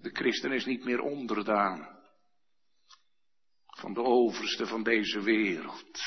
De 0.00 0.10
christen 0.12 0.52
is 0.52 0.64
niet 0.64 0.84
meer 0.84 1.00
onderdaan 1.00 1.88
van 3.66 3.94
de 3.94 4.02
overste 4.02 4.66
van 4.66 4.82
deze 4.82 5.22
wereld. 5.22 6.00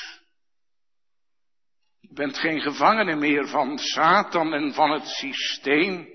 Je 2.00 2.14
bent 2.14 2.38
geen 2.38 2.60
gevangene 2.60 3.16
meer 3.16 3.48
van 3.48 3.78
Satan 3.78 4.52
en 4.52 4.74
van 4.74 4.90
het 4.90 5.06
systeem 5.06 6.08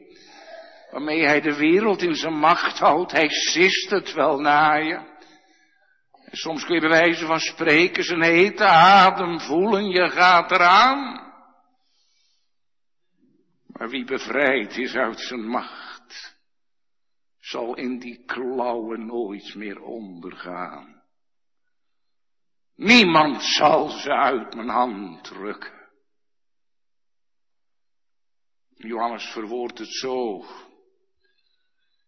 waarmee 0.91 1.25
hij 1.25 1.41
de 1.41 1.55
wereld 1.55 2.01
in 2.01 2.15
zijn 2.15 2.37
macht 2.37 2.79
houdt. 2.79 3.11
Hij 3.11 3.29
sist 3.29 3.89
het 3.89 4.13
wel 4.13 4.39
naar 4.39 4.83
je. 4.83 5.12
Soms 6.35 6.65
kun 6.65 6.81
je 6.81 6.87
wijze 6.87 7.25
van 7.25 7.39
spreken 7.39 8.03
zijn 8.03 8.23
hete 8.23 8.65
adem 8.65 9.39
voelen, 9.39 9.89
je 9.89 10.09
gaat 10.09 10.51
eraan. 10.51 11.31
Maar 13.65 13.89
wie 13.89 14.05
bevrijd 14.05 14.77
is 14.77 14.95
uit 14.95 15.19
zijn 15.19 15.47
macht, 15.47 16.37
zal 17.39 17.75
in 17.75 17.99
die 17.99 18.23
klauwen 18.25 19.05
nooit 19.05 19.55
meer 19.55 19.81
ondergaan. 19.81 21.01
Niemand 22.75 23.43
zal 23.43 23.89
ze 23.89 24.11
uit 24.11 24.55
mijn 24.55 24.69
hand 24.69 25.23
drukken. 25.23 25.89
Johannes 28.75 29.25
verwoordt 29.31 29.79
het 29.79 29.93
zo. 29.93 30.45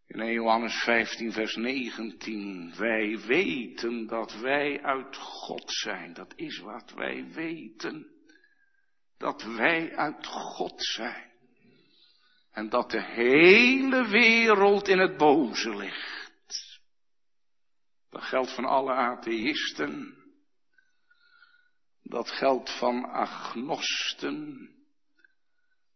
In 0.07 0.19
1 0.19 0.33
Johannes 0.33 0.83
15, 0.83 1.31
vers 1.31 1.55
19. 1.55 2.73
Wij 2.77 3.19
weten 3.19 4.07
dat 4.07 4.39
wij 4.39 4.81
uit 4.83 5.17
God 5.17 5.71
zijn. 5.71 6.13
Dat 6.13 6.33
is 6.35 6.59
wat 6.59 6.91
wij 6.91 7.31
weten. 7.31 8.07
Dat 9.17 9.43
wij 9.43 9.95
uit 9.95 10.25
God 10.25 10.83
zijn. 10.83 11.31
En 12.51 12.69
dat 12.69 12.91
de 12.91 13.03
hele 13.03 14.07
wereld 14.07 14.87
in 14.87 14.99
het 14.99 15.17
boze 15.17 15.75
ligt. 15.75 16.81
Dat 18.09 18.23
geldt 18.23 18.55
van 18.55 18.65
alle 18.65 18.93
atheïsten. 18.93 20.23
Dat 22.03 22.29
geldt 22.29 22.77
van 22.77 23.05
agnosten. 23.05 24.69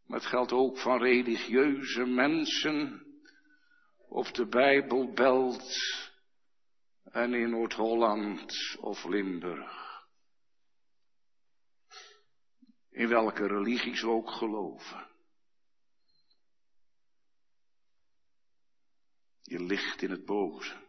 Maar 0.06 0.20
het 0.20 0.28
geldt 0.28 0.52
ook 0.52 0.80
van 0.80 1.02
religieuze 1.02 2.06
mensen. 2.06 3.09
Op 4.10 4.34
de 4.34 4.48
Bijbelbelt 4.48 5.64
en 7.04 7.34
in 7.34 7.50
Noord-Holland 7.50 8.78
of 8.80 9.04
Limburg. 9.04 9.88
In 12.90 13.08
welke 13.08 13.48
religies 13.48 14.02
we 14.02 14.10
ook 14.10 14.30
geloven. 14.30 15.08
Je 19.42 19.64
ligt 19.64 20.02
in 20.02 20.12
het 20.12 20.26
boze. 20.26 20.88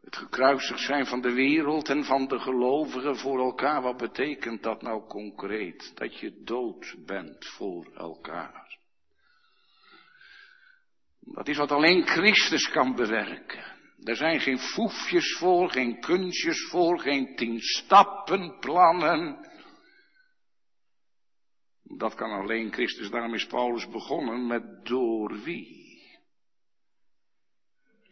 Het 0.00 0.16
gekruisigd 0.16 0.80
zijn 0.80 1.06
van 1.06 1.20
de 1.20 1.32
wereld 1.32 1.88
en 1.88 2.04
van 2.04 2.28
de 2.28 2.38
gelovigen 2.38 3.16
voor 3.16 3.38
elkaar, 3.38 3.82
wat 3.82 3.96
betekent 3.96 4.62
dat 4.62 4.82
nou 4.82 5.06
concreet? 5.06 5.96
Dat 5.96 6.18
je 6.18 6.42
dood 6.42 6.94
bent 7.06 7.46
voor 7.46 7.92
elkaar. 7.94 8.78
Dat 11.34 11.48
is 11.48 11.56
wat 11.56 11.70
alleen 11.70 12.06
Christus 12.06 12.70
kan 12.70 12.94
bewerken. 12.94 13.74
Er 14.02 14.16
zijn 14.16 14.40
geen 14.40 14.58
foefjes 14.58 15.36
voor, 15.38 15.70
geen 15.70 16.00
kunstjes 16.00 16.68
voor, 16.70 17.00
geen 17.00 17.36
tien 17.36 17.60
stappen 17.60 18.58
plannen. 18.58 19.48
Dat 21.82 22.14
kan 22.14 22.30
alleen 22.30 22.72
Christus, 22.72 23.10
daarom 23.10 23.34
is 23.34 23.46
Paulus 23.46 23.88
begonnen 23.88 24.46
met 24.46 24.84
door 24.84 25.42
wie. 25.42 25.84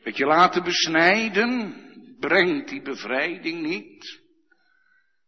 Het 0.02 0.16
je 0.16 0.26
laten 0.26 0.62
besnijden 0.62 1.75
brengt 2.18 2.68
die 2.68 2.83
bevrijding 2.83 3.62
niet. 3.62 4.23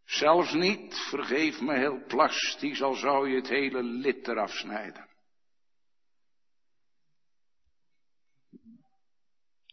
Zelfs 0.05 0.53
niet, 0.53 0.95
vergeef 1.09 1.61
me 1.61 1.77
heel 1.77 2.03
plastisch, 2.07 2.81
al 2.81 2.93
zou 2.93 3.29
je 3.29 3.35
het 3.35 3.49
hele 3.49 3.83
lid 3.83 4.27
eraf 4.27 4.51
snijden. 4.51 5.06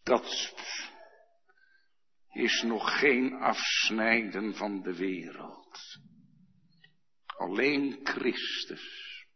Dat 0.05 0.55
is 2.33 2.63
nog 2.63 2.99
geen 2.99 3.33
afsnijden 3.33 4.55
van 4.55 4.83
de 4.83 4.97
wereld. 4.97 5.79
Alleen 7.27 8.01
Christus 8.03 9.27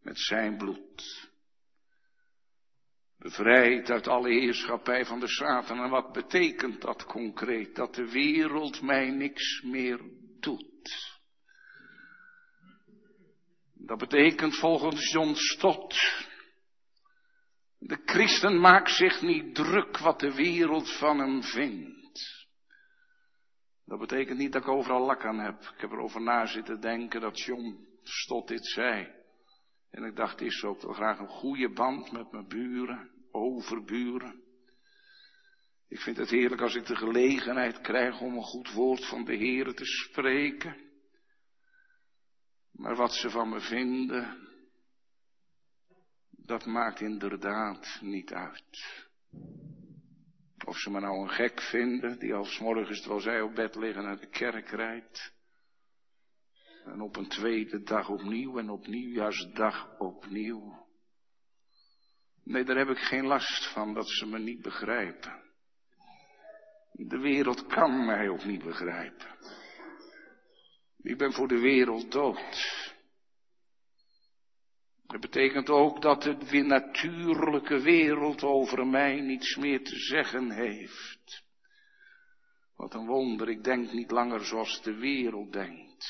met 0.00 0.18
zijn 0.18 0.56
bloed. 0.56 1.30
Bevrijd 3.18 3.90
uit 3.90 4.06
alle 4.06 4.30
heerschappij 4.30 5.04
van 5.04 5.20
de 5.20 5.28
Satan. 5.28 5.78
En 5.78 5.90
wat 5.90 6.12
betekent 6.12 6.80
dat 6.80 7.04
concreet? 7.04 7.74
Dat 7.74 7.94
de 7.94 8.10
wereld 8.10 8.82
mij 8.82 9.10
niks 9.10 9.62
meer 9.62 10.00
doet. 10.40 11.20
Dat 13.74 13.98
betekent 13.98 14.56
volgens 14.56 15.12
John 15.12 15.34
Stott. 15.34 16.30
De 17.84 17.98
christen 18.04 18.60
maakt 18.60 18.90
zich 18.90 19.22
niet 19.22 19.54
druk 19.54 19.98
wat 19.98 20.20
de 20.20 20.34
wereld 20.34 20.96
van 20.98 21.18
hem 21.18 21.42
vindt. 21.42 22.46
Dat 23.84 23.98
betekent 23.98 24.38
niet 24.38 24.52
dat 24.52 24.62
ik 24.62 24.68
overal 24.68 25.06
lak 25.06 25.24
aan 25.24 25.38
heb. 25.38 25.60
Ik 25.60 25.80
heb 25.80 25.90
erover 25.90 26.20
na 26.20 26.46
zitten 26.46 26.80
denken 26.80 27.20
dat 27.20 27.40
John 27.40 27.86
Stott 28.02 28.48
dit 28.48 28.66
zei. 28.66 29.12
En 29.90 30.04
ik 30.04 30.16
dacht, 30.16 30.40
is 30.40 30.64
ook 30.64 30.82
wel 30.82 30.92
graag 30.92 31.18
een 31.18 31.28
goede 31.28 31.72
band 31.72 32.12
met 32.12 32.32
mijn 32.32 32.48
buren, 32.48 33.10
overburen. 33.30 34.42
Ik 35.88 36.00
vind 36.00 36.16
het 36.16 36.30
heerlijk 36.30 36.60
als 36.60 36.74
ik 36.74 36.86
de 36.86 36.96
gelegenheid 36.96 37.80
krijg 37.80 38.20
om 38.20 38.34
een 38.34 38.42
goed 38.42 38.72
woord 38.72 39.08
van 39.08 39.24
de 39.24 39.34
Heer 39.34 39.74
te 39.74 39.84
spreken. 39.84 40.76
Maar 42.72 42.96
wat 42.96 43.14
ze 43.14 43.30
van 43.30 43.48
me 43.48 43.60
vinden, 43.60 44.51
dat 46.52 46.66
maakt 46.66 47.00
inderdaad 47.00 47.98
niet 48.00 48.32
uit. 48.32 49.06
Of 50.64 50.76
ze 50.76 50.90
me 50.90 51.00
nou 51.00 51.22
een 51.22 51.30
gek 51.30 51.60
vinden, 51.60 52.18
die 52.18 52.34
als 52.34 52.58
morgens 52.58 53.00
terwijl 53.00 53.20
zij 53.20 53.40
op 53.40 53.54
bed 53.54 53.74
liggen 53.74 54.02
naar 54.02 54.20
de 54.20 54.28
kerk 54.28 54.68
rijdt. 54.68 55.32
En 56.84 57.00
op 57.00 57.16
een 57.16 57.28
tweede 57.28 57.82
dag 57.82 58.08
opnieuw 58.08 58.58
en 58.58 58.70
op 58.70 58.86
nieuwjaarsdag 58.86 59.98
opnieuw. 59.98 60.86
Nee, 62.44 62.64
daar 62.64 62.76
heb 62.76 62.88
ik 62.88 62.98
geen 62.98 63.26
last 63.26 63.72
van 63.72 63.94
dat 63.94 64.08
ze 64.08 64.26
me 64.26 64.38
niet 64.38 64.62
begrijpen. 64.62 65.42
De 66.92 67.18
wereld 67.18 67.66
kan 67.66 68.04
mij 68.04 68.28
ook 68.28 68.44
niet 68.44 68.64
begrijpen. 68.64 69.36
Ik 71.02 71.18
ben 71.18 71.32
voor 71.32 71.48
de 71.48 71.60
wereld 71.60 72.12
dood. 72.12 72.91
Dat 75.12 75.20
betekent 75.20 75.70
ook 75.70 76.02
dat 76.02 76.22
de 76.22 76.62
natuurlijke 76.62 77.80
wereld 77.80 78.42
over 78.42 78.86
mij 78.86 79.20
niets 79.20 79.56
meer 79.56 79.84
te 79.84 79.96
zeggen 79.96 80.50
heeft. 80.50 81.44
Wat 82.76 82.94
een 82.94 83.06
wonder, 83.06 83.48
ik 83.48 83.64
denk 83.64 83.92
niet 83.92 84.10
langer 84.10 84.44
zoals 84.44 84.82
de 84.82 84.94
wereld 84.94 85.52
denkt. 85.52 86.06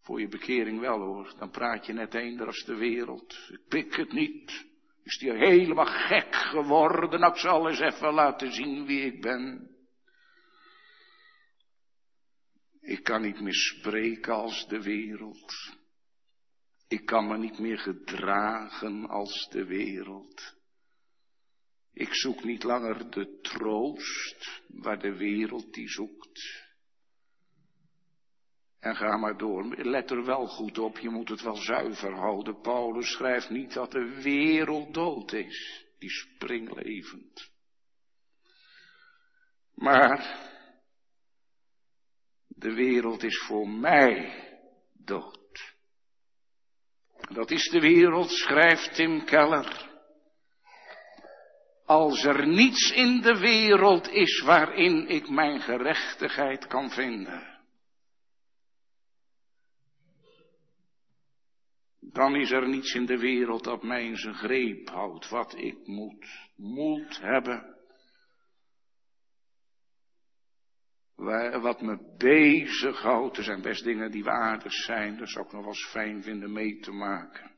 Voor 0.00 0.20
je 0.20 0.28
bekering 0.28 0.80
wel 0.80 0.98
hoor, 0.98 1.34
dan 1.38 1.50
praat 1.50 1.86
je 1.86 1.92
net 1.92 2.14
eender 2.14 2.46
als 2.46 2.64
de 2.64 2.76
wereld. 2.76 3.48
Ik 3.48 3.68
pik 3.68 3.96
het 3.96 4.12
niet. 4.12 4.66
Is 5.02 5.18
die 5.18 5.32
helemaal 5.32 5.86
gek 5.86 6.34
geworden? 6.34 7.20
Nou, 7.20 7.32
ik 7.32 7.38
zal 7.38 7.68
eens 7.68 7.80
even 7.80 8.12
laten 8.12 8.52
zien 8.52 8.86
wie 8.86 9.00
ik 9.00 9.20
ben. 9.20 9.70
Ik 12.80 13.02
kan 13.02 13.22
niet 13.22 13.40
meer 13.40 13.54
spreken 13.54 14.34
als 14.34 14.68
de 14.68 14.82
wereld. 14.82 15.76
Ik 16.88 17.06
kan 17.06 17.26
me 17.26 17.38
niet 17.38 17.58
meer 17.58 17.78
gedragen 17.78 19.08
als 19.08 19.48
de 19.50 19.64
wereld. 19.64 20.54
Ik 21.92 22.14
zoek 22.14 22.44
niet 22.44 22.62
langer 22.62 23.10
de 23.10 23.40
troost 23.40 24.62
waar 24.68 24.98
de 24.98 25.16
wereld 25.16 25.72
die 25.72 25.88
zoekt. 25.88 26.64
En 28.78 28.96
ga 28.96 29.16
maar 29.16 29.36
door. 29.36 29.76
Let 29.76 30.10
er 30.10 30.24
wel 30.24 30.46
goed 30.46 30.78
op, 30.78 30.98
je 30.98 31.08
moet 31.08 31.28
het 31.28 31.42
wel 31.42 31.56
zuiver 31.56 32.14
houden. 32.14 32.60
Paulus 32.60 33.10
schrijft 33.10 33.50
niet 33.50 33.72
dat 33.72 33.90
de 33.90 34.20
wereld 34.22 34.94
dood 34.94 35.32
is. 35.32 35.86
Die 35.98 36.10
springlevend. 36.10 37.50
Maar 39.74 40.50
de 42.48 42.74
wereld 42.74 43.22
is 43.22 43.38
voor 43.38 43.68
mij 43.68 44.34
dood. 44.92 45.45
Dat 47.28 47.50
is 47.50 47.68
de 47.68 47.80
wereld, 47.80 48.30
schrijft 48.30 48.94
Tim 48.94 49.24
Keller. 49.24 49.94
Als 51.84 52.24
er 52.24 52.46
niets 52.46 52.92
in 52.92 53.20
de 53.20 53.38
wereld 53.38 54.08
is 54.08 54.40
waarin 54.40 55.08
ik 55.08 55.28
mijn 55.28 55.60
gerechtigheid 55.60 56.66
kan 56.66 56.90
vinden. 56.90 57.56
dan 62.16 62.36
is 62.36 62.50
er 62.50 62.68
niets 62.68 62.94
in 62.94 63.06
de 63.06 63.18
wereld 63.18 63.64
dat 63.64 63.82
mij 63.82 64.04
in 64.04 64.16
zijn 64.16 64.34
greep 64.34 64.88
houdt, 64.88 65.28
wat 65.28 65.54
ik 65.56 65.86
moet, 65.86 66.26
moet 66.56 67.20
hebben. 67.20 67.75
Wat 71.16 71.80
me 71.80 72.14
bezighoudt, 72.18 73.36
er 73.36 73.44
zijn 73.44 73.62
best 73.62 73.84
dingen 73.84 74.10
die 74.10 74.24
waardig 74.24 74.72
zijn, 74.72 75.16
dat 75.16 75.30
zou 75.30 75.46
ik 75.46 75.52
nog 75.52 75.60
wel 75.60 75.70
eens 75.70 75.86
fijn 75.86 76.22
vinden 76.22 76.52
mee 76.52 76.78
te 76.78 76.92
maken. 76.92 77.54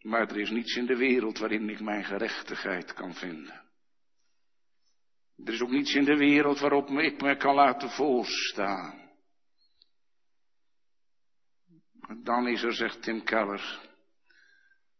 Maar 0.00 0.28
er 0.28 0.38
is 0.38 0.50
niets 0.50 0.76
in 0.76 0.86
de 0.86 0.96
wereld 0.96 1.38
waarin 1.38 1.68
ik 1.68 1.80
mijn 1.80 2.04
gerechtigheid 2.04 2.92
kan 2.92 3.14
vinden. 3.14 3.68
Er 5.44 5.52
is 5.52 5.60
ook 5.60 5.70
niets 5.70 5.94
in 5.94 6.04
de 6.04 6.16
wereld 6.16 6.58
waarop 6.58 6.88
ik 6.88 7.20
me 7.20 7.36
kan 7.36 7.54
laten 7.54 7.90
voorstaan. 7.90 9.10
Dan 12.22 12.48
is 12.48 12.62
er, 12.62 12.74
zegt 12.74 13.02
Tim 13.02 13.24
Keller, 13.24 13.80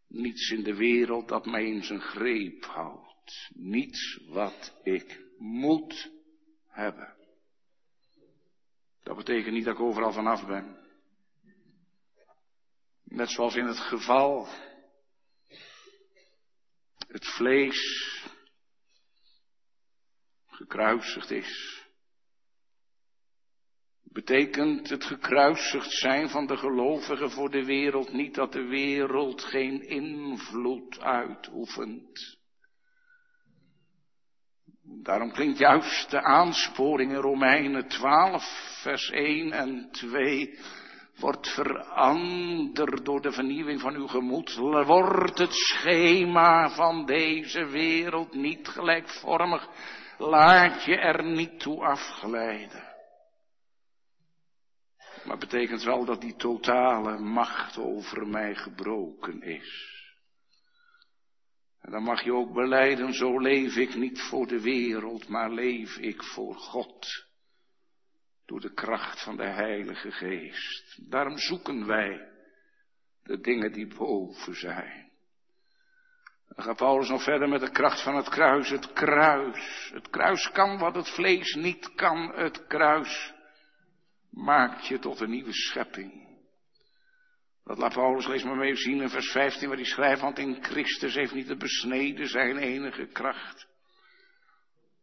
niets 0.08 0.50
in 0.50 0.62
de 0.62 0.74
wereld 0.74 1.28
dat 1.28 1.46
mij 1.46 1.64
in 1.64 1.82
zijn 1.82 2.00
greep 2.00 2.64
houdt. 2.64 3.50
Niets 3.54 4.20
wat 4.28 4.80
ik 4.82 5.29
moet 5.40 6.10
hebben. 6.66 7.16
Dat 9.02 9.16
betekent 9.16 9.54
niet 9.54 9.64
dat 9.64 9.74
ik 9.74 9.80
overal 9.80 10.12
vanaf 10.12 10.46
ben. 10.46 10.78
Net 13.04 13.30
zoals 13.30 13.54
in 13.54 13.66
het 13.66 13.78
geval 13.78 14.46
het 17.06 17.26
vlees 17.26 18.08
gekruisigd 20.46 21.30
is 21.30 21.80
betekent 24.12 24.88
het 24.88 25.04
gekruisigd 25.04 25.92
zijn 25.92 26.28
van 26.28 26.46
de 26.46 26.56
gelovigen 26.56 27.30
voor 27.30 27.50
de 27.50 27.64
wereld 27.64 28.12
niet 28.12 28.34
dat 28.34 28.52
de 28.52 28.64
wereld 28.64 29.44
geen 29.44 29.88
invloed 29.88 31.00
uitoefent. 31.00 32.39
Daarom 35.02 35.32
klinkt 35.32 35.58
juist 35.58 36.10
de 36.10 36.22
aansporing 36.22 37.12
in 37.12 37.18
Romeinen 37.18 37.88
12, 37.88 38.78
vers 38.82 39.10
1 39.10 39.52
en 39.52 39.88
2 39.90 40.58
Wordt 41.20 41.48
veranderd 41.48 43.04
door 43.04 43.20
de 43.20 43.32
vernieuwing 43.32 43.80
van 43.80 43.94
uw 43.94 44.06
gemoed. 44.06 44.54
Wordt 44.86 45.38
het 45.38 45.52
schema 45.52 46.70
van 46.70 47.06
deze 47.06 47.66
wereld 47.66 48.34
niet 48.34 48.68
gelijkvormig. 48.68 49.68
Laat 50.18 50.84
je 50.84 50.96
er 50.96 51.24
niet 51.24 51.60
toe 51.60 51.84
afgeleiden. 51.84 52.88
Maar 55.24 55.38
betekent 55.38 55.82
wel 55.82 56.04
dat 56.04 56.20
die 56.20 56.36
totale 56.36 57.18
macht 57.18 57.78
over 57.78 58.26
mij 58.26 58.54
gebroken 58.54 59.42
is. 59.42 59.99
En 61.80 61.90
dan 61.90 62.02
mag 62.02 62.22
je 62.22 62.32
ook 62.32 62.52
beleiden, 62.52 63.12
zo 63.14 63.38
leef 63.38 63.76
ik 63.76 63.94
niet 63.94 64.20
voor 64.20 64.46
de 64.46 64.60
wereld, 64.60 65.28
maar 65.28 65.50
leef 65.50 65.96
ik 65.96 66.22
voor 66.22 66.54
God. 66.54 67.26
Door 68.46 68.60
de 68.60 68.74
kracht 68.74 69.22
van 69.22 69.36
de 69.36 69.46
Heilige 69.46 70.10
Geest. 70.10 71.10
Daarom 71.10 71.38
zoeken 71.38 71.86
wij 71.86 72.28
de 73.22 73.40
dingen 73.40 73.72
die 73.72 73.94
boven 73.94 74.54
zijn. 74.54 75.10
Dan 76.48 76.64
gaat 76.64 76.76
Paulus 76.76 77.08
nog 77.08 77.22
verder 77.22 77.48
met 77.48 77.60
de 77.60 77.70
kracht 77.70 78.02
van 78.02 78.16
het 78.16 78.28
kruis. 78.28 78.70
Het 78.70 78.92
kruis. 78.92 79.90
Het 79.92 80.10
kruis 80.10 80.50
kan 80.50 80.78
wat 80.78 80.94
het 80.94 81.08
vlees 81.08 81.54
niet 81.54 81.94
kan. 81.94 82.32
Het 82.34 82.66
kruis 82.66 83.32
maakt 84.30 84.86
je 84.86 84.98
tot 84.98 85.20
een 85.20 85.30
nieuwe 85.30 85.52
schepping. 85.52 86.29
Dat 87.64 87.78
laat 87.78 87.92
Paulus 87.92 88.26
lees 88.26 88.42
maar 88.42 88.56
mee 88.56 88.76
zien 88.76 89.00
in 89.00 89.08
vers 89.08 89.30
15 89.30 89.68
waar 89.68 89.76
hij 89.76 89.86
schrijft, 89.86 90.20
want 90.20 90.38
in 90.38 90.64
Christus 90.64 91.14
heeft 91.14 91.34
niet 91.34 91.48
het 91.48 91.58
besneden 91.58 92.28
zijn 92.28 92.56
enige 92.56 93.06
kracht. 93.06 93.68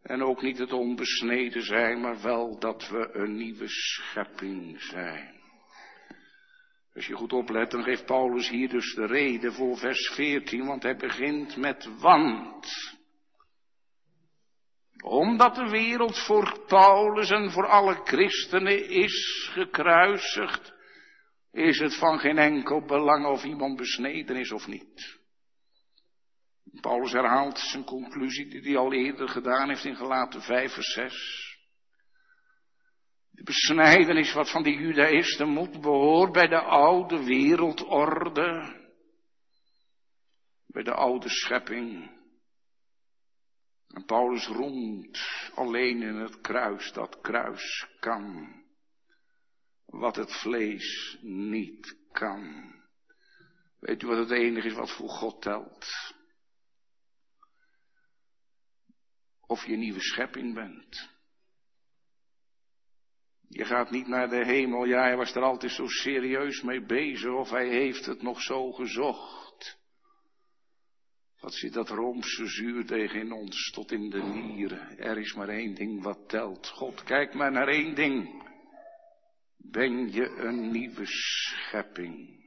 En 0.01 0.23
ook 0.23 0.41
niet 0.41 0.57
het 0.57 0.73
onbesneden 0.73 1.61
zijn, 1.61 2.01
maar 2.01 2.21
wel 2.21 2.59
dat 2.59 2.89
we 2.89 3.09
een 3.13 3.35
nieuwe 3.35 3.67
schepping 3.67 4.81
zijn. 4.81 5.35
Als 6.95 7.07
je 7.07 7.15
goed 7.15 7.33
oplet, 7.33 7.71
dan 7.71 7.83
geeft 7.83 8.05
Paulus 8.05 8.49
hier 8.49 8.69
dus 8.69 8.93
de 8.93 9.05
reden 9.05 9.53
voor 9.53 9.77
vers 9.77 10.07
14, 10.07 10.65
want 10.65 10.83
hij 10.83 10.95
begint 10.95 11.57
met 11.57 11.89
want. 11.99 12.95
Omdat 15.03 15.55
de 15.55 15.69
wereld 15.69 16.25
voor 16.25 16.65
Paulus 16.67 17.29
en 17.29 17.51
voor 17.51 17.67
alle 17.67 18.01
christenen 18.03 18.89
is 18.89 19.49
gekruisigd, 19.53 20.73
is 21.57 21.79
het 21.79 21.95
van 21.95 22.19
geen 22.19 22.37
enkel 22.37 22.85
belang 22.85 23.25
of 23.25 23.43
iemand 23.43 23.77
besneden 23.77 24.35
is 24.35 24.51
of 24.51 24.67
niet. 24.67 25.19
Paulus 26.81 27.11
herhaalt 27.11 27.59
zijn 27.59 27.83
conclusie 27.83 28.49
die 28.49 28.61
hij 28.61 28.77
al 28.77 28.93
eerder 28.93 29.29
gedaan 29.29 29.69
heeft 29.69 29.85
in 29.85 29.95
gelaten 29.95 30.41
5 30.41 30.73
vers 30.73 30.93
6. 30.93 31.57
De 33.29 33.43
besnijdenis 33.43 34.33
wat 34.33 34.51
van 34.51 34.63
die 34.63 34.77
judaïsten 34.77 35.49
moet 35.49 35.81
behoort 35.81 36.31
bij 36.31 36.47
de 36.47 36.61
oude 36.61 37.23
wereldorde. 37.23 38.75
Bij 40.67 40.83
de 40.83 40.93
oude 40.93 41.29
schepping. 41.29 42.11
En 43.87 44.05
Paulus 44.05 44.47
roemt 44.47 45.19
alleen 45.55 46.01
in 46.01 46.15
het 46.15 46.41
kruis 46.41 46.91
dat 46.91 47.21
kruis 47.21 47.87
kan. 47.99 48.55
Wat 49.87 50.15
het 50.15 50.41
vlees 50.41 51.17
niet 51.21 51.97
kan. 52.11 52.75
Weet 53.79 54.03
u 54.03 54.07
wat 54.07 54.17
het 54.17 54.31
enige 54.31 54.67
is 54.67 54.73
wat 54.73 54.95
voor 54.95 55.09
God 55.09 55.41
telt? 55.41 56.13
Of 59.47 59.65
je 59.65 59.75
nieuwe 59.75 60.01
schepping 60.01 60.53
bent. 60.53 61.15
Je 63.49 63.65
gaat 63.65 63.91
niet 63.91 64.07
naar 64.07 64.29
de 64.29 64.45
hemel, 64.45 64.85
ja, 64.85 65.01
hij 65.01 65.15
was 65.15 65.35
er 65.35 65.41
altijd 65.41 65.71
zo 65.71 65.87
serieus 65.87 66.61
mee 66.61 66.85
bezig, 66.85 67.31
of 67.31 67.49
hij 67.49 67.67
heeft 67.67 68.05
het 68.05 68.21
nog 68.21 68.41
zo 68.41 68.71
gezocht. 68.71 69.77
Wat 71.39 71.53
zit 71.53 71.73
dat 71.73 71.89
roomse 71.89 72.45
zuur 72.45 72.85
tegen 72.85 73.31
ons 73.31 73.71
tot 73.71 73.91
in 73.91 74.09
de 74.09 74.21
nieren? 74.21 74.97
Er 74.97 75.17
is 75.17 75.33
maar 75.33 75.49
één 75.49 75.75
ding 75.75 76.03
wat 76.03 76.29
telt. 76.29 76.67
God, 76.67 77.03
kijk 77.03 77.33
maar 77.33 77.51
naar 77.51 77.67
één 77.67 77.95
ding. 77.95 78.46
Ben 79.71 80.11
je 80.11 80.29
een 80.29 80.71
nieuwe 80.71 81.05
schepping? 81.05 82.45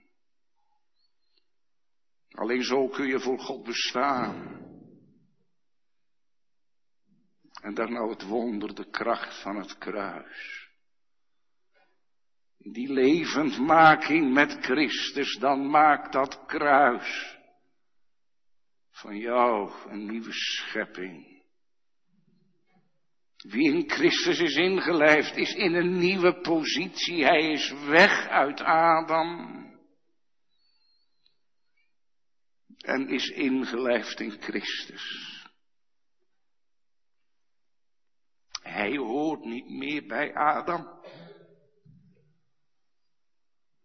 Alleen 2.30 2.62
zo 2.62 2.88
kun 2.88 3.06
je 3.06 3.20
voor 3.20 3.38
God 3.38 3.64
bestaan. 3.64 4.58
En 7.62 7.74
dan 7.74 7.92
nou 7.92 8.10
het 8.10 8.22
wonder, 8.22 8.74
de 8.74 8.90
kracht 8.90 9.42
van 9.42 9.56
het 9.56 9.78
kruis. 9.78 10.68
Die 12.58 12.92
levendmaking 12.92 14.32
met 14.32 14.58
Christus, 14.60 15.36
dan 15.38 15.70
maakt 15.70 16.12
dat 16.12 16.46
kruis 16.46 17.38
van 18.90 19.16
jou 19.16 19.72
een 19.88 20.06
nieuwe 20.06 20.32
schepping. 20.32 21.29
Wie 23.42 23.72
in 23.72 23.90
Christus 23.90 24.38
is 24.38 24.56
ingelijfd, 24.56 25.36
is 25.36 25.54
in 25.54 25.74
een 25.74 25.98
nieuwe 25.98 26.40
positie. 26.40 27.24
Hij 27.24 27.52
is 27.52 27.72
weg 27.72 28.28
uit 28.28 28.60
Adam. 28.60 29.58
En 32.78 33.08
is 33.08 33.28
ingelijfd 33.28 34.20
in 34.20 34.30
Christus. 34.30 35.28
Hij 38.62 38.96
hoort 38.96 39.44
niet 39.44 39.68
meer 39.68 40.06
bij 40.06 40.34
Adam. 40.34 41.00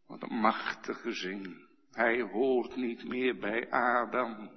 Wat 0.06 0.22
een 0.22 0.39
machtige 0.39 1.12
zin. 1.12 1.68
Hij 1.91 2.22
hoort 2.22 2.76
niet 2.76 3.08
meer 3.08 3.38
bij 3.38 3.70
Adam. 3.72 4.52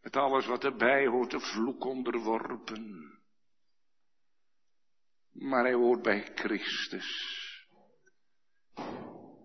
Met 0.00 0.16
alles 0.16 0.46
wat 0.46 0.64
erbij 0.64 1.06
hoort, 1.06 1.30
de 1.30 1.40
vloek 1.40 1.84
onderworpen. 1.84 3.15
Maar 5.38 5.64
hij 5.64 5.74
hoort 5.74 6.02
bij 6.02 6.30
Christus. 6.34 7.34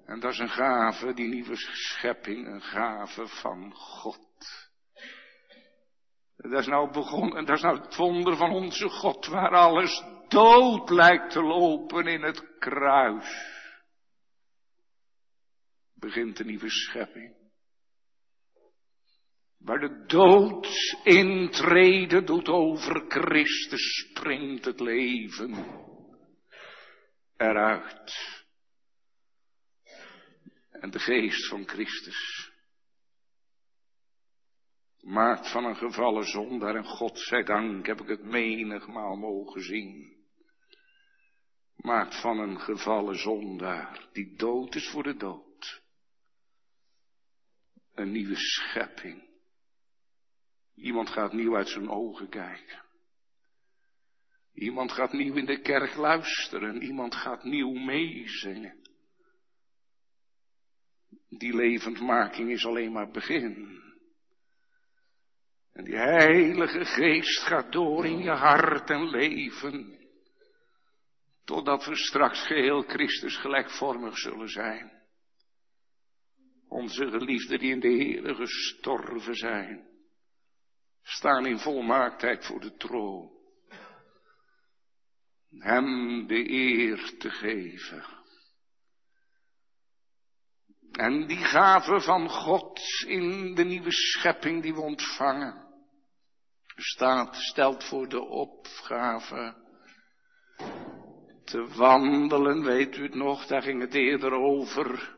En 0.06 0.20
dat 0.20 0.32
is 0.32 0.40
een 0.40 0.50
gave, 0.50 1.14
die 1.14 1.28
nieuwe 1.28 1.56
schepping, 1.56 2.48
een 2.48 2.62
gave 2.62 3.28
van 3.28 3.74
God. 3.74 4.70
Dat 6.38 6.60
is 6.60 6.68
nou 6.68 6.92
begonnen, 6.92 7.46
dat 7.46 7.56
is 7.56 7.62
nou 7.62 7.80
het 7.80 7.96
wonder 7.96 8.36
van 8.36 8.52
onze 8.52 8.90
God, 8.90 9.26
waar 9.26 9.56
alles 9.56 10.04
dood 10.28 10.90
lijkt 10.90 11.32
te 11.32 11.42
lopen 11.42 12.08
in 12.08 12.22
het 12.22 12.58
kruis. 12.58 13.50
Begint 15.94 16.40
een 16.40 16.46
nieuwe 16.46 16.70
schepping. 16.70 17.41
Waar 19.64 19.80
de 19.80 20.06
dood 20.06 20.68
intreden 21.04 22.26
doet 22.26 22.48
over 22.48 23.06
Christus, 23.08 24.08
springt 24.10 24.66
het 24.66 24.80
leven 24.80 25.54
eruit. 27.38 28.40
En 30.70 30.92
de 30.92 31.00
geest 31.00 31.48
van 31.48 31.68
Christus 31.68 32.52
maakt 35.00 35.52
van 35.52 35.66
een 35.66 35.76
gevallen 35.76 36.26
zondaar, 36.26 36.76
en 36.76 36.86
God 36.86 37.20
zij 37.20 37.44
dank 37.44 37.86
heb 37.86 38.02
ik 38.02 38.08
het 38.08 38.24
menigmaal 38.24 39.16
mogen 39.16 39.62
zien, 39.62 40.16
maakt 41.76 42.22
van 42.22 42.40
een 42.40 42.60
gevallen 42.60 43.16
zondaar, 43.16 44.10
die 44.12 44.36
dood 44.36 44.76
is 44.76 44.90
voor 44.90 45.04
de 45.04 45.16
dood, 45.16 45.82
een 47.94 48.12
nieuwe 48.12 48.36
schepping. 48.36 49.31
Iemand 50.82 51.10
gaat 51.10 51.34
nieuw 51.34 51.56
uit 51.56 51.70
zijn 51.70 51.90
ogen 51.90 52.30
kijken. 52.30 52.82
Iemand 54.54 54.92
gaat 54.92 55.14
nieuw 55.14 55.36
in 55.36 55.46
de 55.46 55.62
kerk 55.62 55.96
luisteren. 55.96 56.82
Iemand 56.82 57.16
gaat 57.16 57.44
nieuw 57.44 57.72
meezingen. 57.72 58.82
Die 61.30 61.56
levendmaking 61.56 62.52
is 62.52 62.66
alleen 62.66 62.92
maar 62.92 63.12
begin. 63.12 63.80
En 65.74 65.84
die 65.84 65.96
heilige 65.96 66.86
geest 66.86 67.40
gaat 67.40 67.72
door 67.72 68.06
in 68.06 68.18
je 68.18 68.32
hart 68.32 68.90
en 68.90 69.10
leven. 69.10 70.00
Totdat 71.44 71.86
we 71.86 71.96
straks 71.96 72.48
geheel 72.48 72.82
Christus 72.82 73.38
gelijkvormig 73.38 74.18
zullen 74.18 74.50
zijn. 74.50 74.92
Onze 76.68 77.10
geliefden 77.10 77.60
die 77.60 77.72
in 77.72 77.80
de 77.80 77.88
Heer 77.88 78.36
gestorven 78.36 79.36
zijn. 79.36 79.91
Staan 81.04 81.46
in 81.46 81.60
volmaaktheid 81.60 82.46
voor 82.46 82.60
de 82.60 82.76
troon. 82.76 83.32
Hem 85.50 86.28
de 86.28 86.50
eer 86.50 87.14
te 87.18 87.30
geven. 87.30 88.20
En 90.92 91.28
die 91.28 91.38
gave 91.38 92.02
van 92.02 92.30
God 92.30 92.82
in 93.08 93.56
de 93.56 93.64
nieuwe 93.64 93.92
schepping 93.92 94.62
die 94.62 94.74
we 94.74 94.82
ontvangen, 94.82 95.68
staat, 96.76 97.36
stelt 97.36 97.84
voor 97.84 98.10
de 98.10 98.22
opgave 98.22 99.56
te 101.44 101.68
wandelen, 101.76 102.64
weet 102.64 102.98
u 102.98 103.04
het 103.04 103.16
nog, 103.16 103.46
daar 103.46 103.62
ging 103.62 103.82
het 103.82 103.94
eerder 103.94 104.34
over. 104.34 105.16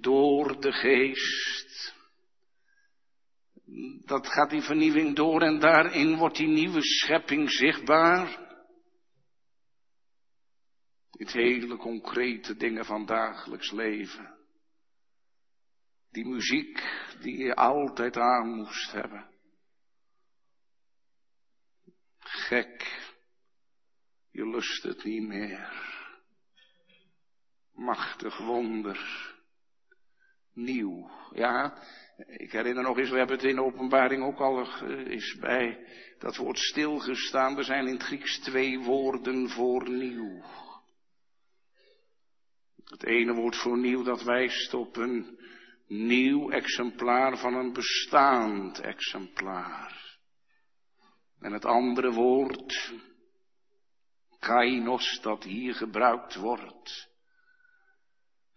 Door 0.00 0.60
de 0.60 0.72
geest. 0.72 1.59
Dat 4.04 4.26
gaat 4.26 4.50
die 4.50 4.62
vernieuwing 4.62 5.16
door 5.16 5.42
en 5.42 5.58
daarin 5.58 6.16
wordt 6.16 6.36
die 6.36 6.48
nieuwe 6.48 6.82
schepping 6.82 7.50
zichtbaar. 7.50 8.48
Dit 11.10 11.32
hele 11.32 11.76
concrete 11.76 12.56
dingen 12.56 12.84
van 12.84 13.06
dagelijks 13.06 13.70
leven. 13.70 14.38
Die 16.10 16.26
muziek 16.26 16.82
die 17.20 17.38
je 17.38 17.54
altijd 17.54 18.16
aan 18.16 18.54
moest 18.54 18.92
hebben. 18.92 19.30
Gek. 22.18 22.98
Je 24.30 24.48
lust 24.48 24.82
het 24.82 25.04
niet 25.04 25.26
meer. 25.26 25.88
Machtig 27.72 28.38
wonder. 28.38 28.98
Nieuw. 30.60 31.10
Ja, 31.32 31.74
ik 32.26 32.52
herinner 32.52 32.82
nog 32.82 32.98
eens, 32.98 33.10
we 33.10 33.18
hebben 33.18 33.36
het 33.36 33.44
in 33.44 33.54
de 33.54 33.62
openbaring 33.62 34.22
ook 34.22 34.38
al 34.38 34.82
eens 34.86 35.36
bij 35.40 35.86
dat 36.18 36.36
woord 36.36 36.58
stilgestaan. 36.58 37.58
Er 37.58 37.64
zijn 37.64 37.86
in 37.86 37.92
het 37.92 38.02
Grieks 38.02 38.38
twee 38.38 38.78
woorden 38.78 39.48
voor 39.48 39.90
nieuw. 39.90 40.42
Het 42.84 43.04
ene 43.04 43.34
woord 43.34 43.56
voor 43.56 43.78
nieuw 43.78 44.02
dat 44.02 44.22
wijst 44.22 44.74
op 44.74 44.96
een 44.96 45.38
nieuw 45.86 46.50
exemplaar 46.50 47.38
van 47.38 47.54
een 47.54 47.72
bestaand 47.72 48.80
exemplaar. 48.80 50.18
En 51.40 51.52
het 51.52 51.64
andere 51.64 52.12
woord, 52.12 52.92
kainos, 54.38 55.20
dat 55.22 55.44
hier 55.44 55.74
gebruikt 55.74 56.34
wordt, 56.34 57.09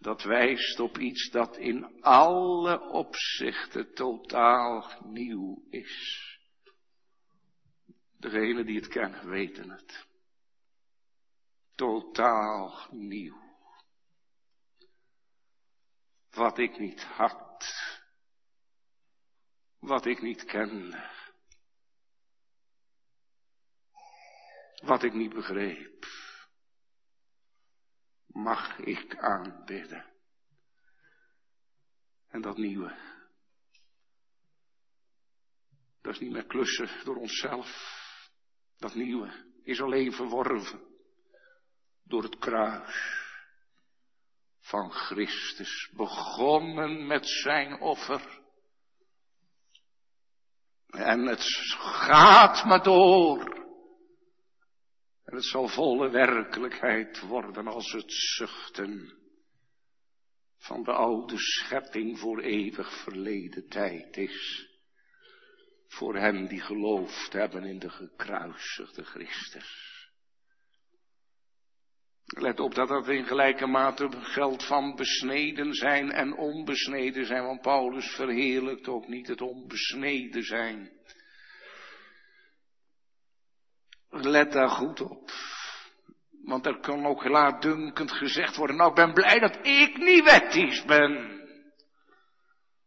dat 0.04 0.24
wijst 0.24 0.80
op 0.80 0.98
iets 0.98 1.30
dat 1.30 1.58
in 1.58 2.02
alle 2.02 2.82
opzichten 2.82 3.94
totaal 3.94 5.02
nieuw 5.04 5.64
is. 5.70 6.22
Degenen 8.18 8.66
die 8.66 8.76
het 8.76 8.88
kennen 8.88 9.30
weten 9.30 9.70
het. 9.70 10.08
Totaal 11.76 12.88
nieuw. 12.92 13.42
Wat 16.32 16.58
ik 16.58 16.80
niet 16.80 17.04
had. 17.04 17.66
Wat 19.80 20.06
ik 20.06 20.22
niet 20.22 20.44
kende. 20.46 21.10
Wat 24.84 25.04
ik 25.04 25.14
niet 25.14 25.34
begreep. 25.34 26.23
Mag 28.34 28.78
ik 28.78 29.18
aanbidden. 29.18 30.06
En 32.28 32.42
dat 32.42 32.58
nieuwe. 32.58 32.96
Dat 36.02 36.14
is 36.14 36.20
niet 36.20 36.32
meer 36.32 36.46
klussen 36.46 36.90
door 37.04 37.16
onszelf. 37.16 37.92
Dat 38.78 38.96
nieuwe 38.96 39.52
is 39.64 39.82
alleen 39.82 40.14
verworven 40.14 40.82
door 42.04 42.24
het 42.24 42.38
kruis 42.38 43.22
van 44.60 44.92
Christus, 44.92 45.90
begonnen 45.94 47.08
met 47.08 47.28
zijn 47.28 47.82
offer. 47.82 48.42
En 50.88 51.26
het 51.26 51.44
gaat 51.78 52.66
maar 52.66 52.84
door. 52.84 53.63
Het 55.34 55.46
zal 55.46 55.68
volle 55.68 56.10
werkelijkheid 56.10 57.20
worden 57.20 57.68
als 57.68 57.92
het 57.92 58.12
zuchten 58.14 59.14
van 60.58 60.84
de 60.84 60.92
oude 60.92 61.38
schepping 61.38 62.20
voor 62.20 62.40
eeuwig 62.40 63.04
verleden 63.04 63.68
tijd 63.70 64.18
is. 64.18 64.70
Voor 65.88 66.16
hen 66.16 66.48
die 66.48 66.62
geloofd 66.62 67.34
hebben 67.34 67.64
in 67.64 67.80
de 67.80 67.90
gekruisigde 67.90 69.04
Christus. 69.04 70.10
Let 72.26 72.60
op 72.60 72.76
dat 72.76 72.88
dat 72.88 73.08
in 73.08 73.26
gelijke 73.26 73.68
mate 73.68 74.10
geldt 74.12 74.68
van 74.68 74.96
besneden 74.96 75.74
zijn 75.74 76.12
en 76.12 76.38
onbesneden 76.38 77.26
zijn, 77.26 77.44
want 77.44 77.62
Paulus 77.62 78.16
verheerlijkt 78.16 78.88
ook 78.88 79.08
niet 79.08 79.28
het 79.28 79.42
onbesneden 79.42 80.44
zijn. 80.44 80.92
Let 84.14 84.52
daar 84.52 84.70
goed 84.70 85.02
op. 85.02 85.32
Want 86.44 86.66
er 86.66 86.80
kan 86.80 87.06
ook 87.06 87.26
laatdunkend 87.26 88.12
gezegd 88.12 88.56
worden, 88.56 88.76
nou 88.76 88.90
ik 88.90 88.96
ben 88.96 89.14
blij 89.14 89.40
dat 89.40 89.56
ik 89.68 89.98
niet 89.98 90.24
wettisch 90.24 90.86
ben. 90.86 91.42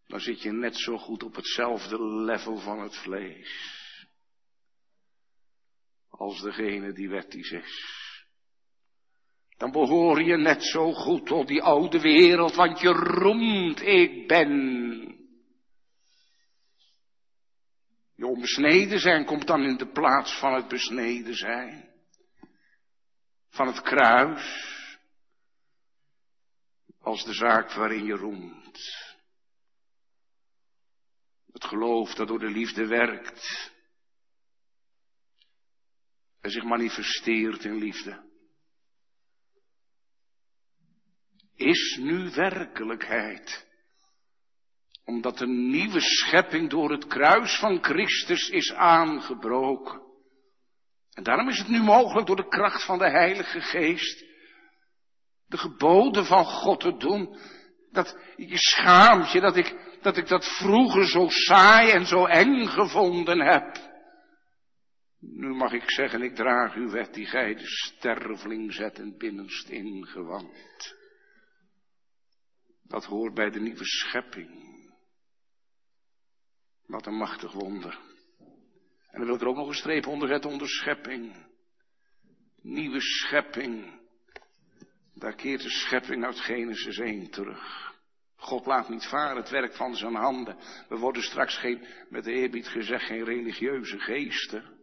Dan 0.07 0.21
zit 0.21 0.43
je 0.43 0.53
net 0.53 0.77
zo 0.77 0.99
goed 0.99 1.23
op 1.23 1.35
hetzelfde 1.35 2.05
level 2.05 2.57
van 2.57 2.81
het 2.81 2.97
vlees. 2.97 3.75
Als 6.09 6.41
degene 6.41 6.93
die 6.93 7.09
wettisch 7.09 7.51
is. 7.51 7.95
Dan 9.57 9.71
behoor 9.71 10.23
je 10.23 10.37
net 10.37 10.65
zo 10.65 10.93
goed 10.93 11.27
tot 11.27 11.49
die 11.49 11.63
oude 11.63 12.01
wereld, 12.01 12.55
want 12.55 12.81
je 12.81 12.89
roemt, 12.89 13.83
ik 13.83 14.29
ben. 14.29 15.16
Je 18.17 18.27
onbesneden 18.27 19.01
zijn 19.01 19.25
komt 19.25 19.47
dan 19.47 19.63
in 19.63 19.77
de 19.77 19.91
plaats 19.93 20.39
van 20.39 20.55
het 20.55 20.69
besneden 20.69 21.35
zijn. 21.35 21.95
Van 23.49 23.67
het 23.67 23.83
kruis. 23.83 24.75
Als 27.01 27.25
de 27.25 27.33
zaak 27.33 27.73
waarin 27.73 28.05
je 28.05 28.15
roemt. 28.15 29.05
Het 31.53 31.65
geloof 31.65 32.15
dat 32.15 32.29
door 32.29 32.39
de 32.39 32.51
liefde 32.51 32.87
werkt. 32.87 33.73
En 36.41 36.51
zich 36.51 36.65
manifesteert 36.65 37.65
in 37.65 37.75
liefde. 37.75 38.25
is 41.57 41.97
nu 42.01 42.31
werkelijkheid. 42.31 43.66
Omdat 45.07 45.41
een 45.41 45.71
nieuwe 45.71 46.01
schepping 46.01 46.71
door 46.71 46.91
het 46.91 47.07
kruis 47.07 47.59
van 47.59 47.83
Christus 47.85 48.49
is 48.49 48.73
aangebroken. 48.73 50.01
En 51.13 51.23
daarom 51.23 51.49
is 51.49 51.59
het 51.59 51.69
nu 51.69 51.83
mogelijk 51.83 52.27
door 52.27 52.37
de 52.37 52.49
kracht 52.49 52.85
van 52.85 52.99
de 52.99 53.11
Heilige 53.11 53.61
Geest 53.61 54.25
de 55.47 55.59
geboden 55.59 56.27
van 56.27 56.45
God 56.45 56.81
te 56.81 56.97
doen. 56.97 57.39
Dat 57.91 58.19
je 58.37 58.59
schaamt 58.59 59.33
je 59.33 59.41
dat 59.41 59.57
ik, 59.57 59.99
dat 60.03 60.17
ik 60.17 60.29
dat 60.29 60.57
vroeger 60.59 61.07
zo 61.07 61.29
saai 61.29 61.91
en 61.91 62.07
zo 62.07 62.25
eng 62.25 62.67
gevonden 62.67 63.41
heb. 63.41 63.95
Nu 65.21 65.49
mag 65.55 65.73
ik 65.73 65.91
zeggen, 65.91 66.23
ik 66.23 66.35
draag 66.35 66.75
uw 66.75 66.91
wet 66.91 67.15
die 67.15 67.27
gij 67.27 67.55
de 67.55 67.67
sterveling 67.67 68.73
zet 68.73 68.99
en 68.99 69.17
binnenst 69.17 69.69
ingewand. 69.69 70.95
Dat 72.83 73.05
hoort 73.05 73.35
bij 73.35 73.51
de 73.51 73.61
nieuwe 73.61 73.85
schepping. 73.85 74.76
Wat 76.87 77.07
een 77.07 77.17
machtig 77.17 77.53
wonder. 77.53 77.99
En 79.11 79.19
dan 79.19 79.25
wil 79.25 79.35
ik 79.35 79.41
er 79.41 79.47
ook 79.47 79.57
nog 79.57 79.69
een 79.69 79.75
streep 79.75 80.07
onder 80.07 80.29
zetten 80.29 80.51
onder 80.51 80.69
schepping. 80.69 81.47
Nieuwe 82.63 83.01
schepping. 83.01 84.01
Daar 85.15 85.35
keert 85.35 85.63
de 85.63 85.71
schepping 85.71 86.25
uit 86.25 86.41
Genesis 86.41 86.99
1 86.99 87.31
terug. 87.31 87.95
God 88.37 88.67
laat 88.67 88.89
niet 88.89 89.07
varen 89.07 89.37
het 89.37 89.51
werk 89.51 89.75
van 89.75 89.97
zijn 89.97 90.15
handen. 90.15 90.57
We 90.89 90.97
worden 90.97 91.23
straks 91.23 91.59
geen, 91.59 91.87
met 92.09 92.25
de 92.25 92.33
eerbied 92.33 92.69
gezegd, 92.69 93.05
geen 93.05 93.25
religieuze 93.25 93.99
geesten. 93.99 94.75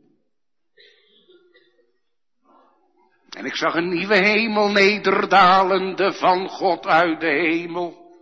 En 3.29 3.45
ik 3.45 3.55
zag 3.55 3.75
een 3.75 3.89
nieuwe 3.89 4.15
hemel 4.15 4.71
nederdalende 4.71 6.13
van 6.13 6.49
God 6.49 6.85
uit 6.85 7.19
de 7.19 7.27
hemel. 7.27 8.15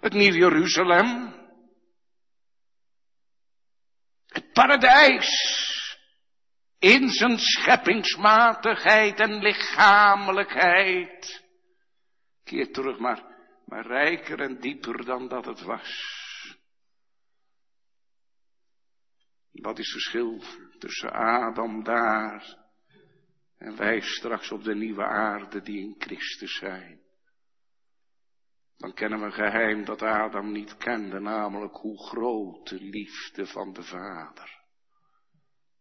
Het 0.00 0.12
nieuw 0.12 0.32
Jeruzalem. 0.32 1.34
Het 4.26 4.45
paradijs. 4.56 5.54
In 6.78 7.08
zijn 7.08 7.38
scheppingsmatigheid 7.38 9.20
en 9.20 9.38
lichamelijkheid. 9.38 11.44
Keer 12.44 12.72
terug 12.72 12.98
maar, 12.98 13.24
maar 13.66 13.86
rijker 13.86 14.40
en 14.40 14.60
dieper 14.60 15.04
dan 15.04 15.28
dat 15.28 15.44
het 15.44 15.62
was. 15.62 16.14
Wat 19.52 19.78
is 19.78 19.92
het 19.92 20.02
verschil 20.02 20.42
tussen 20.78 21.12
Adam 21.12 21.84
daar 21.84 22.56
en 23.58 23.76
wij 23.76 24.00
straks 24.00 24.50
op 24.50 24.64
de 24.64 24.74
nieuwe 24.74 25.04
aarde 25.04 25.62
die 25.62 25.80
in 25.80 25.94
Christus 25.98 26.56
zijn. 26.56 27.05
Dan 28.76 28.94
kennen 28.94 29.18
we 29.18 29.24
een 29.24 29.32
geheim 29.32 29.84
dat 29.84 30.02
Adam 30.02 30.52
niet 30.52 30.76
kende, 30.76 31.20
namelijk 31.20 31.74
hoe 31.74 31.98
groot 31.98 32.68
de 32.68 32.80
liefde 32.80 33.46
van 33.46 33.72
de 33.72 33.82
Vader 33.82 34.64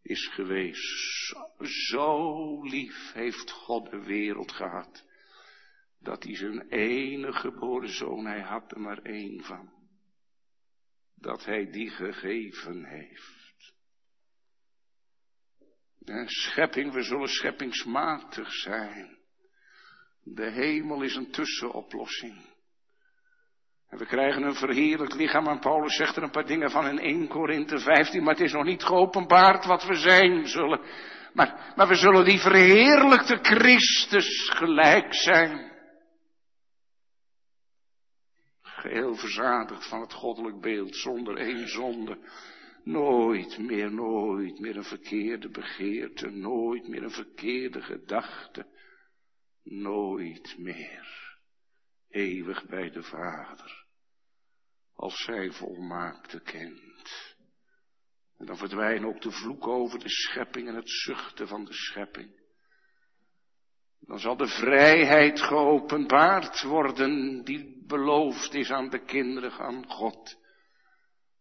is 0.01 0.27
geweest. 0.27 1.36
Zo 1.60 2.63
lief 2.63 3.13
heeft 3.13 3.51
God 3.51 3.89
de 3.89 4.03
wereld 4.03 4.51
gehad, 4.51 5.05
dat 5.99 6.23
hij 6.23 6.36
zijn 6.36 6.67
enige 6.69 7.39
geboren 7.39 7.89
zoon, 7.89 8.25
hij 8.25 8.41
had 8.41 8.71
er 8.71 8.79
maar 8.79 9.01
één 9.01 9.43
van, 9.43 9.73
dat 11.15 11.45
hij 11.45 11.71
die 11.71 11.89
gegeven 11.89 12.86
heeft. 12.86 13.73
De 15.97 16.23
schepping, 16.25 16.93
we 16.93 17.01
zullen 17.01 17.27
scheppingsmatig 17.27 18.51
zijn. 18.51 19.17
De 20.23 20.51
hemel 20.51 21.01
is 21.01 21.15
een 21.15 21.31
tussenoplossing. 21.31 22.54
We 23.97 24.05
krijgen 24.05 24.43
een 24.43 24.55
verheerlijk 24.55 25.13
lichaam. 25.13 25.47
En 25.47 25.60
Paulus 25.60 25.95
zegt 25.95 26.15
er 26.15 26.23
een 26.23 26.31
paar 26.31 26.45
dingen 26.45 26.71
van 26.71 26.88
in 26.88 26.99
1 26.99 27.27
Korinthe 27.27 27.79
15. 27.79 28.23
Maar 28.23 28.34
het 28.34 28.43
is 28.43 28.51
nog 28.51 28.63
niet 28.63 28.84
geopenbaard 28.84 29.65
wat 29.65 29.86
we 29.86 29.95
zijn 29.95 30.47
zullen. 30.47 30.79
Maar, 31.34 31.73
maar 31.75 31.88
we 31.88 31.95
zullen 31.95 32.25
die 32.25 32.39
verheerlijkte 32.39 33.38
Christus 33.41 34.49
gelijk 34.49 35.13
zijn. 35.13 35.73
Geheel 38.62 39.15
verzadigd 39.15 39.88
van 39.88 40.01
het 40.01 40.13
goddelijk 40.13 40.62
beeld, 40.62 40.95
zonder 40.95 41.38
één 41.38 41.67
zonde. 41.67 42.17
Nooit 42.84 43.58
meer, 43.58 43.91
nooit 43.91 44.60
meer 44.60 44.77
een 44.77 44.84
verkeerde 44.84 45.49
begeerte, 45.49 46.29
nooit 46.29 46.88
meer 46.88 47.03
een 47.03 47.12
verkeerde 47.12 47.81
gedachte. 47.81 48.65
Nooit 49.63 50.55
meer. 50.58 51.38
Eeuwig 52.10 52.65
bij 52.65 52.89
de 52.89 53.03
Vader 53.03 53.85
als 54.95 55.23
zij 55.23 55.51
volmaakte 55.51 56.41
kind. 56.41 57.36
En 58.38 58.45
dan 58.45 58.58
verdwijnen 58.58 59.08
ook 59.08 59.21
de 59.21 59.31
vloeken 59.31 59.71
over 59.71 59.99
de 59.99 60.10
schepping 60.10 60.67
en 60.67 60.75
het 60.75 60.89
zuchten 60.89 61.47
van 61.47 61.65
de 61.65 61.73
schepping. 61.73 62.43
Dan 63.99 64.19
zal 64.19 64.38
de 64.38 64.47
vrijheid 64.47 65.41
geopenbaard 65.41 66.62
worden 66.62 67.43
die 67.43 67.84
beloofd 67.88 68.53
is 68.53 68.71
aan 68.71 68.89
de 68.89 69.03
kinderen 69.05 69.51
van 69.51 69.89
God. 69.89 70.43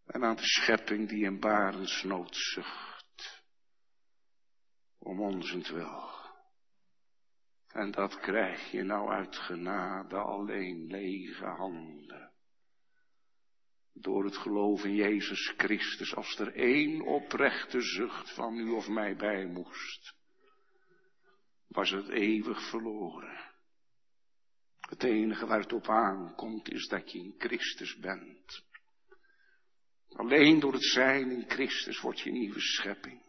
En 0.05 0.23
aan 0.23 0.35
de 0.35 0.45
schepping 0.45 1.09
die 1.09 1.23
in 1.23 1.39
barensnood 1.39 2.35
zucht. 2.35 3.43
Om 4.99 5.21
onzentwil. 5.21 6.13
En 7.67 7.91
dat 7.91 8.19
krijg 8.19 8.71
je 8.71 8.83
nou 8.83 9.09
uit 9.09 9.35
genade 9.35 10.17
alleen 10.17 10.87
lege 10.87 11.45
handen 11.45 12.34
door 13.97 14.25
het 14.25 14.37
geloof 14.37 14.83
in 14.83 14.95
Jezus 14.95 15.53
Christus, 15.57 16.15
als 16.15 16.39
er 16.39 16.53
één 16.55 17.01
oprechte 17.01 17.81
zucht 17.81 18.33
van 18.33 18.57
u 18.57 18.69
of 18.69 18.87
mij 18.87 19.15
bij 19.15 19.45
moest, 19.45 20.13
was 21.67 21.91
het 21.91 22.09
eeuwig 22.09 22.69
verloren. 22.69 23.53
Het 24.79 25.03
enige 25.03 25.45
waar 25.45 25.59
het 25.59 25.73
op 25.73 25.87
aankomt 25.87 26.71
is 26.71 26.87
dat 26.87 27.11
je 27.11 27.19
in 27.19 27.35
Christus 27.37 27.97
bent. 27.97 28.63
Alleen 30.09 30.59
door 30.59 30.73
het 30.73 30.85
zijn 30.85 31.31
in 31.31 31.49
Christus 31.49 32.01
wordt 32.01 32.19
je 32.19 32.31
nieuwe 32.31 32.59
schepping. 32.59 33.21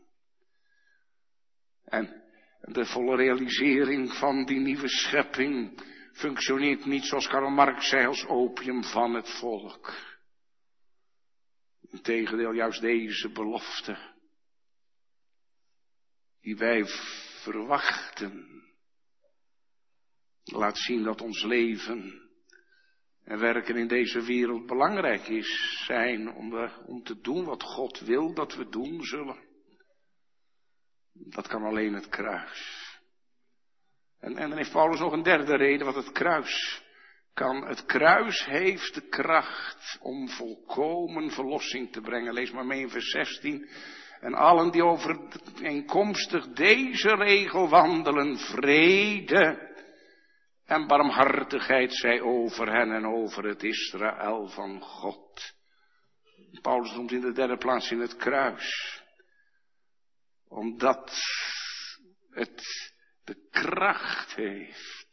En 1.85 2.23
de 2.61 2.87
volle 2.87 3.17
realisering 3.17 4.13
van 4.13 4.45
die 4.45 4.59
nieuwe 4.61 4.89
schepping 4.89 5.83
functioneert 6.13 6.85
niet 6.85 7.05
zoals 7.05 7.29
Karl 7.29 7.51
Marx 7.51 7.89
zei 7.89 8.07
als 8.07 8.27
opium 8.27 8.85
van 8.85 9.15
het 9.15 9.39
volk. 9.39 10.16
Integendeel, 11.97 12.53
juist 12.53 12.81
deze 12.81 13.29
belofte, 13.29 13.99
die 16.41 16.57
wij 16.57 16.85
verwachten, 17.43 18.63
laat 20.45 20.79
zien 20.79 21.03
dat 21.03 21.21
ons 21.21 21.43
leven 21.43 22.31
en 23.23 23.39
werken 23.39 23.77
in 23.77 23.89
deze 23.89 24.23
wereld 24.23 24.67
belangrijk 24.67 25.29
is, 25.29 25.83
zijn 25.87 26.33
om, 26.33 26.71
om 26.87 27.03
te 27.03 27.21
doen 27.21 27.45
wat 27.45 27.63
God 27.63 28.01
wil 28.01 28.35
dat 28.35 28.55
we 28.55 28.69
doen 28.69 29.03
zullen. 29.03 29.45
Dat 31.13 31.47
kan 31.47 31.63
alleen 31.63 31.95
het 31.95 32.09
kruis. 32.09 32.85
En, 34.19 34.37
en 34.37 34.49
dan 34.49 34.59
heeft 34.59 34.73
Paulus 34.73 35.01
nog 35.01 35.13
een 35.13 35.23
derde 35.23 35.57
reden 35.57 35.87
wat 35.87 36.05
het 36.05 36.13
kruis 36.13 36.85
kan. 37.37 37.67
Het 37.67 37.85
kruis 37.85 38.45
heeft 38.45 38.95
de 38.95 39.09
kracht 39.09 39.99
om 40.01 40.29
volkomen 40.29 41.31
verlossing 41.31 41.93
te 41.93 42.01
brengen. 42.01 42.33
Lees 42.33 42.51
maar 42.51 42.67
mee 42.67 42.81
in 42.81 42.91
vers 42.91 43.11
16. 43.11 43.69
En 44.21 44.35
allen 44.35 44.71
die 44.71 44.85
overeenkomstig 44.85 46.49
deze 46.49 47.15
regel 47.15 47.69
wandelen, 47.69 48.39
vrede 48.39 49.75
en 50.65 50.87
barmhartigheid 50.87 51.95
zij 51.95 52.21
over 52.21 52.73
hen 52.73 52.93
en 52.93 53.07
over 53.07 53.45
het 53.45 53.63
Israël 53.63 54.49
van 54.49 54.81
God. 54.81 55.55
Paulus 56.63 56.93
noemt 56.93 57.13
in 57.13 57.21
de 57.21 57.33
derde 57.33 57.57
plaats 57.57 57.91
in 57.91 58.01
het 58.01 58.17
kruis. 58.17 59.03
Omdat 60.49 61.13
het 62.31 62.93
de 63.25 63.49
kracht 63.51 64.35
heeft 64.35 65.06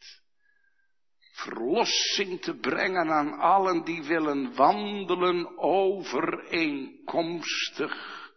verlossing 1.34 2.42
te 2.42 2.56
brengen 2.56 3.10
aan 3.10 3.40
allen 3.40 3.84
die 3.84 4.04
willen 4.04 4.56
wandelen 4.56 5.58
overeenkomstig 5.58 8.32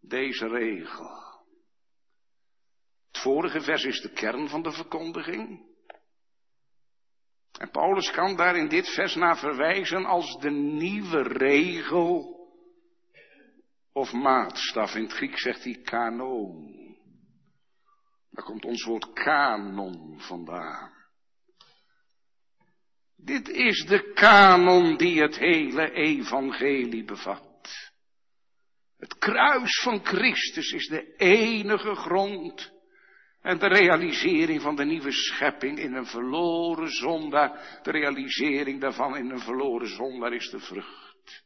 deze 0.00 0.48
regel. 0.48 1.22
Het 3.06 3.18
vorige 3.22 3.60
vers 3.60 3.84
is 3.84 4.00
de 4.00 4.12
kern 4.12 4.48
van 4.48 4.62
de 4.62 4.72
verkondiging. 4.72 5.72
En 7.58 7.70
Paulus 7.70 8.10
kan 8.10 8.36
daar 8.36 8.56
in 8.56 8.68
dit 8.68 8.88
vers 8.88 9.14
naar 9.14 9.38
verwijzen 9.38 10.04
als 10.04 10.38
de 10.40 10.50
nieuwe 10.50 11.22
regel 11.22 12.32
of 13.92 14.12
maatstaf. 14.12 14.94
In 14.94 15.02
het 15.02 15.12
Grieks 15.12 15.42
zegt 15.42 15.64
hij 15.64 15.80
kanon. 15.82 16.72
Daar 18.30 18.44
komt 18.44 18.64
ons 18.64 18.84
woord 18.84 19.12
kanon 19.12 20.20
vandaan. 20.20 20.93
Dit 23.16 23.48
is 23.48 23.84
de 23.86 24.12
kanon 24.12 24.96
die 24.96 25.20
het 25.20 25.38
hele 25.38 25.90
evangelie 25.92 27.04
bevat. 27.04 27.92
Het 28.98 29.18
kruis 29.18 29.80
van 29.82 30.04
Christus 30.04 30.72
is 30.72 30.86
de 30.86 31.14
enige 31.16 31.94
grond 31.94 32.72
en 33.40 33.58
de 33.58 33.66
realisering 33.66 34.62
van 34.62 34.76
de 34.76 34.84
nieuwe 34.84 35.12
schepping 35.12 35.78
in 35.78 35.94
een 35.94 36.06
verloren 36.06 36.90
zondaar, 36.90 37.80
de 37.82 37.90
realisering 37.90 38.80
daarvan 38.80 39.16
in 39.16 39.30
een 39.30 39.40
verloren 39.40 39.88
zondaar 39.88 40.32
is 40.32 40.50
de 40.50 40.60
vrucht. 40.60 41.44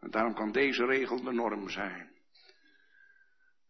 En 0.00 0.10
daarom 0.10 0.34
kan 0.34 0.52
deze 0.52 0.84
regel 0.84 1.22
de 1.22 1.32
norm 1.32 1.68
zijn. 1.68 2.15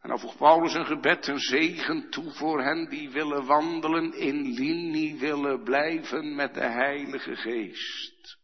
En 0.01 0.09
dan 0.09 0.19
voegt 0.19 0.37
Paulus 0.37 0.75
een 0.75 0.87
gebed, 0.87 1.27
een 1.27 1.39
zegen 1.39 2.11
toe 2.11 2.31
voor 2.33 2.63
hen 2.63 2.89
die 2.89 3.11
willen 3.11 3.47
wandelen 3.47 4.13
in 4.13 4.53
linie, 4.53 5.19
willen 5.19 5.63
blijven 5.63 6.35
met 6.35 6.55
de 6.55 6.67
Heilige 6.67 7.37
Geest. 7.37 8.39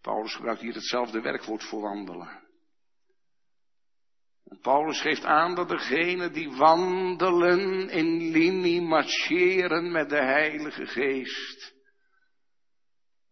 Paulus 0.00 0.34
gebruikt 0.34 0.60
hier 0.60 0.74
hetzelfde 0.74 1.20
werkwoord 1.20 1.64
voor 1.64 1.80
wandelen. 1.80 2.44
En 4.44 4.58
Paulus 4.60 5.00
geeft 5.00 5.24
aan 5.24 5.54
dat 5.54 5.68
degenen 5.68 6.32
die 6.32 6.50
wandelen 6.50 7.88
in 7.88 8.30
linie 8.30 8.82
marcheren 8.82 9.92
met 9.92 10.08
de 10.08 10.22
Heilige 10.22 10.86
Geest 10.86 11.74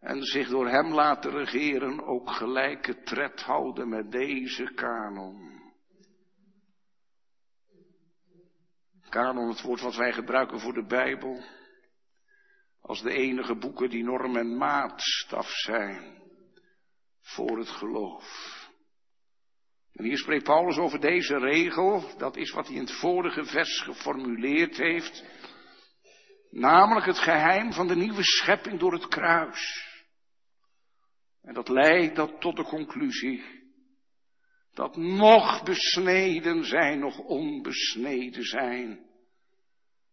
en 0.04 0.22
zich 0.22 0.48
door 0.48 0.68
Hem 0.68 0.92
laten 0.92 1.30
regeren 1.30 2.04
ook 2.04 2.30
gelijke 2.30 3.02
tred 3.02 3.42
houden 3.42 3.88
met 3.88 4.10
deze 4.10 4.72
kanon. 4.74 5.53
Kanon, 9.14 9.48
het 9.48 9.62
woord 9.62 9.80
wat 9.80 9.96
wij 9.96 10.12
gebruiken 10.12 10.60
voor 10.60 10.72
de 10.72 10.86
Bijbel, 10.86 11.44
als 12.80 13.02
de 13.02 13.12
enige 13.12 13.56
boeken 13.56 13.90
die 13.90 14.04
norm 14.04 14.36
en 14.36 14.56
maatstaf 14.56 15.50
zijn 15.50 16.22
voor 17.20 17.58
het 17.58 17.68
geloof. 17.68 18.24
En 19.92 20.04
hier 20.04 20.18
spreekt 20.18 20.44
Paulus 20.44 20.76
over 20.76 21.00
deze 21.00 21.38
regel, 21.38 22.16
dat 22.18 22.36
is 22.36 22.50
wat 22.50 22.66
hij 22.66 22.74
in 22.74 22.80
het 22.80 22.98
vorige 22.98 23.44
vers 23.44 23.80
geformuleerd 23.80 24.76
heeft, 24.76 25.24
namelijk 26.50 27.06
het 27.06 27.18
geheim 27.18 27.72
van 27.72 27.86
de 27.86 27.96
nieuwe 27.96 28.24
schepping 28.24 28.78
door 28.80 28.92
het 28.92 29.08
kruis. 29.08 29.92
En 31.42 31.54
dat 31.54 31.68
leidt 31.68 32.16
dat 32.16 32.40
tot 32.40 32.56
de 32.56 32.64
conclusie 32.64 33.63
dat 34.74 34.96
nog 34.96 35.62
besneden 35.62 36.64
zijn, 36.64 36.98
nog 36.98 37.18
onbesneden 37.18 38.44
zijn, 38.44 39.06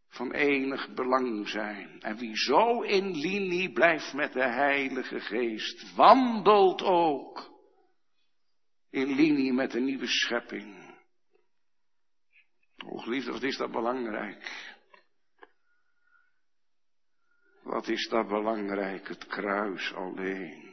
van 0.07 0.31
enig 0.31 0.93
belang 0.93 1.49
zijn. 1.49 2.01
En 2.01 2.17
wie 2.17 2.37
zo 2.37 2.81
in 2.81 3.11
linie 3.11 3.71
blijft 3.71 4.13
met 4.13 4.33
de 4.33 4.49
Heilige 4.49 5.19
Geest, 5.19 5.95
wandelt 5.95 6.81
ook 6.81 7.51
in 8.89 9.07
linie 9.07 9.53
met 9.53 9.71
de 9.71 9.79
nieuwe 9.79 10.07
schepping. 10.07 10.95
O 12.85 12.97
geliefde, 12.97 13.31
wat 13.31 13.43
is 13.43 13.57
dat 13.57 13.71
belangrijk? 13.71 14.69
Wat 17.63 17.87
is 17.87 18.07
dat 18.09 18.27
belangrijk? 18.27 19.07
Het 19.07 19.25
kruis 19.25 19.93
alleen. 19.93 20.70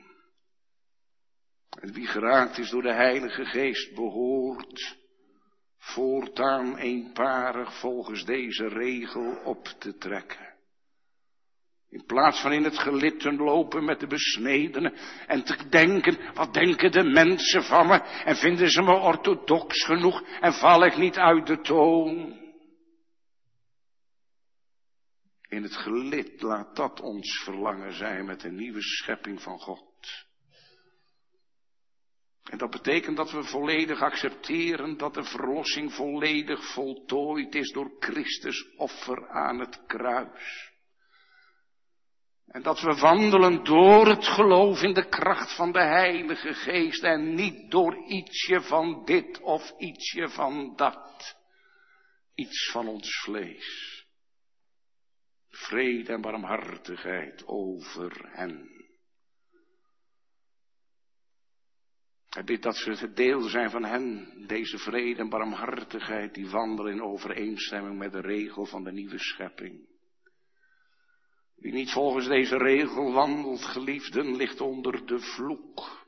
En 1.70 1.92
wie 1.92 2.06
geraakt 2.06 2.58
is 2.58 2.70
door 2.70 2.82
de 2.82 2.94
Heilige 2.94 3.44
Geest 3.44 3.94
behoort 3.94 4.96
voortaan 5.78 6.76
eenparig 6.76 7.80
volgens 7.80 8.24
deze 8.24 8.68
regel 8.68 9.40
op 9.44 9.64
te 9.78 9.96
trekken. 9.96 10.56
In 11.90 12.04
plaats 12.04 12.40
van 12.40 12.52
in 12.52 12.64
het 12.64 12.78
gelid 12.78 13.20
te 13.20 13.32
lopen 13.32 13.84
met 13.84 14.00
de 14.00 14.06
besnedenen 14.06 14.94
en 15.26 15.44
te 15.44 15.68
denken, 15.68 16.34
wat 16.34 16.54
denken 16.54 16.90
de 16.90 17.04
mensen 17.04 17.62
van 17.62 17.86
me 17.86 17.98
en 18.24 18.36
vinden 18.36 18.70
ze 18.70 18.82
me 18.82 18.92
orthodox 18.92 19.84
genoeg 19.84 20.22
en 20.40 20.52
val 20.52 20.84
ik 20.84 20.96
niet 20.96 21.16
uit 21.16 21.46
de 21.46 21.60
toon. 21.60 22.36
In 25.48 25.62
het 25.62 25.76
gelid 25.76 26.42
laat 26.42 26.76
dat 26.76 27.00
ons 27.00 27.42
verlangen 27.44 27.92
zijn 27.92 28.24
met 28.24 28.44
een 28.44 28.54
nieuwe 28.54 28.82
schepping 28.82 29.42
van 29.42 29.58
God. 29.58 30.26
En 32.49 32.59
dat 32.59 32.70
betekent 32.70 33.16
dat 33.16 33.30
we 33.30 33.42
volledig 33.42 34.01
accepteren 34.01 34.96
dat 34.96 35.14
de 35.14 35.24
verlossing 35.24 35.92
volledig 35.92 36.72
voltooid 36.72 37.55
is 37.55 37.72
door 37.72 37.90
Christus 37.99 38.76
offer 38.76 39.28
aan 39.28 39.59
het 39.59 39.86
kruis. 39.86 40.72
En 42.46 42.62
dat 42.62 42.80
we 42.80 42.94
wandelen 42.94 43.64
door 43.64 44.07
het 44.07 44.26
geloof 44.26 44.82
in 44.82 44.94
de 44.94 45.09
kracht 45.09 45.57
van 45.57 45.72
de 45.72 45.82
Heilige 45.82 46.55
Geest 46.55 47.03
en 47.03 47.34
niet 47.34 47.70
door 47.70 47.96
ietsje 48.07 48.61
van 48.61 49.05
dit 49.05 49.40
of 49.40 49.74
ietsje 49.78 50.28
van 50.28 50.76
dat. 50.76 51.36
Iets 52.34 52.70
van 52.70 52.88
ons 52.88 53.20
vlees. 53.20 54.07
Vrede 55.49 56.12
en 56.12 56.20
barmhartigheid 56.20 57.46
over 57.46 58.28
hen. 58.32 58.78
Bid 62.45 62.62
dat 62.62 62.76
ze 62.76 62.91
het 62.91 63.16
deel 63.16 63.41
zijn 63.41 63.70
van 63.70 63.84
hen, 63.84 64.34
deze 64.47 64.78
vrede 64.78 65.20
en 65.20 65.28
barmhartigheid, 65.28 66.34
die 66.34 66.51
wandelen 66.51 66.93
in 66.93 67.03
overeenstemming 67.03 67.99
met 67.99 68.12
de 68.12 68.20
regel 68.20 68.66
van 68.66 68.84
de 68.84 68.93
nieuwe 68.93 69.18
schepping. 69.18 69.89
Wie 71.57 71.72
niet 71.72 71.91
volgens 71.91 72.26
deze 72.26 72.57
regel 72.57 73.12
wandelt, 73.12 73.64
geliefden, 73.64 74.36
ligt 74.36 74.61
onder 74.61 75.07
de 75.07 75.18
vloek. 75.18 76.07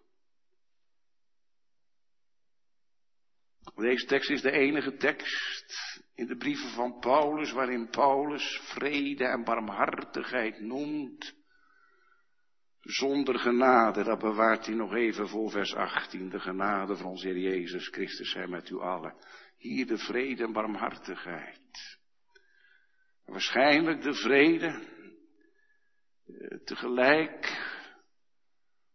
Deze 3.74 4.06
tekst 4.06 4.30
is 4.30 4.42
de 4.42 4.50
enige 4.50 4.96
tekst 4.96 6.02
in 6.14 6.26
de 6.26 6.36
brieven 6.36 6.70
van 6.70 6.98
Paulus 6.98 7.52
waarin 7.52 7.88
Paulus 7.88 8.60
vrede 8.62 9.24
en 9.24 9.44
barmhartigheid 9.44 10.60
noemt 10.60 11.39
zonder 12.80 13.38
genade, 13.38 14.04
dat 14.04 14.18
bewaart 14.18 14.66
hij 14.66 14.74
nog 14.74 14.94
even 14.94 15.28
voor 15.28 15.50
vers 15.50 15.74
18. 15.74 16.28
De 16.28 16.40
genade 16.40 16.96
van 16.96 17.06
onze 17.06 17.28
Heer 17.28 17.38
Jezus 17.38 17.88
Christus 17.88 18.30
zijn 18.30 18.50
met 18.50 18.70
u 18.70 18.78
allen. 18.78 19.14
Hier 19.56 19.86
de 19.86 19.98
vrede 19.98 20.44
en 20.44 20.52
barmhartigheid. 20.52 21.98
waarschijnlijk 23.24 24.02
de 24.02 24.14
vrede, 24.14 24.66
eh, 26.26 26.58
tegelijk, 26.64 27.68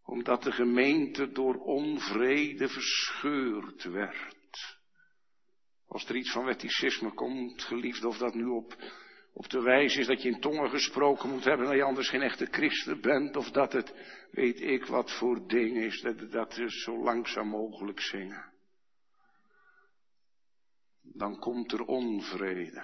omdat 0.03 0.43
de 0.43 0.51
gemeente 0.51 1.31
door 1.31 1.55
onvrede 1.55 2.67
verscheurd 2.67 3.83
werd. 3.83 4.79
Als 5.87 6.09
er 6.09 6.15
iets 6.15 6.31
van 6.31 6.45
wetticisme 6.45 7.13
komt, 7.13 7.63
geliefd, 7.63 8.05
of 8.05 8.17
dat 8.17 8.33
nu 8.33 8.45
op 8.45 8.75
op 9.37 9.49
de 9.49 9.61
wijze 9.61 9.99
is 9.99 10.07
dat 10.07 10.21
je 10.21 10.29
in 10.29 10.39
tongen 10.39 10.69
gesproken 10.69 11.29
moet 11.29 11.43
hebben, 11.43 11.65
dat 11.65 11.75
je 11.75 11.83
anders 11.83 12.09
geen 12.09 12.21
echte 12.21 12.45
christen 12.45 13.01
bent. 13.01 13.35
Of 13.35 13.51
dat 13.51 13.73
het, 13.73 13.93
weet 14.31 14.61
ik 14.61 14.85
wat 14.85 15.11
voor 15.11 15.47
ding 15.47 15.77
is, 15.77 16.01
dat, 16.01 16.31
dat 16.31 16.57
is 16.57 16.83
zo 16.83 17.03
langzaam 17.03 17.47
mogelijk 17.47 17.99
zingen. 17.99 18.53
Dan 21.01 21.39
komt 21.39 21.71
er 21.71 21.81
onvrede. 21.81 22.83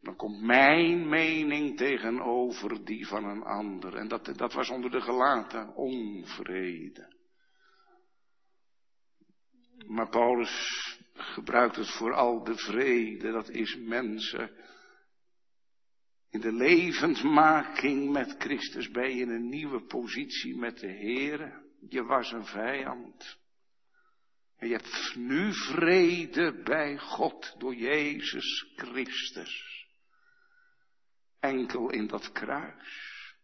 Dan 0.00 0.16
komt 0.16 0.40
mijn 0.40 1.08
mening 1.08 1.76
tegenover 1.76 2.84
die 2.84 3.06
van 3.06 3.24
een 3.24 3.42
ander. 3.42 3.96
En 3.96 4.08
dat, 4.08 4.32
dat 4.36 4.52
was 4.52 4.70
onder 4.70 4.90
de 4.90 5.00
gelaten 5.00 5.74
onvrede. 5.74 7.14
Maar 9.86 10.08
Paulus 10.08 10.98
gebruikt 11.14 11.76
het 11.76 11.90
voor 11.90 12.14
al 12.14 12.44
de 12.44 12.56
vrede. 12.56 13.30
Dat 13.30 13.48
is 13.48 13.76
mensen 13.76 14.50
in 16.30 16.40
de 16.40 16.52
levendmaking 16.52 18.10
met 18.10 18.34
Christus 18.38 18.90
ben 18.90 19.14
je 19.14 19.22
in 19.22 19.30
een 19.30 19.48
nieuwe 19.48 19.80
positie 19.80 20.56
met 20.56 20.78
de 20.78 20.90
Heer. 20.90 21.62
Je 21.88 22.02
was 22.02 22.32
een 22.32 22.46
vijand. 22.46 23.38
En 24.56 24.68
je 24.68 24.74
hebt 24.74 25.14
nu 25.16 25.52
vrede 25.52 26.62
bij 26.62 26.98
God 26.98 27.54
door 27.58 27.74
Jezus 27.74 28.72
Christus. 28.76 29.86
Enkel 31.40 31.90
in 31.90 32.06
dat 32.06 32.32
kruis. 32.32 33.34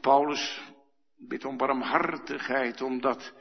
Paulus 0.00 0.72
bidt 1.16 1.44
om 1.44 1.56
barmhartigheid, 1.56 2.80
omdat 2.80 3.32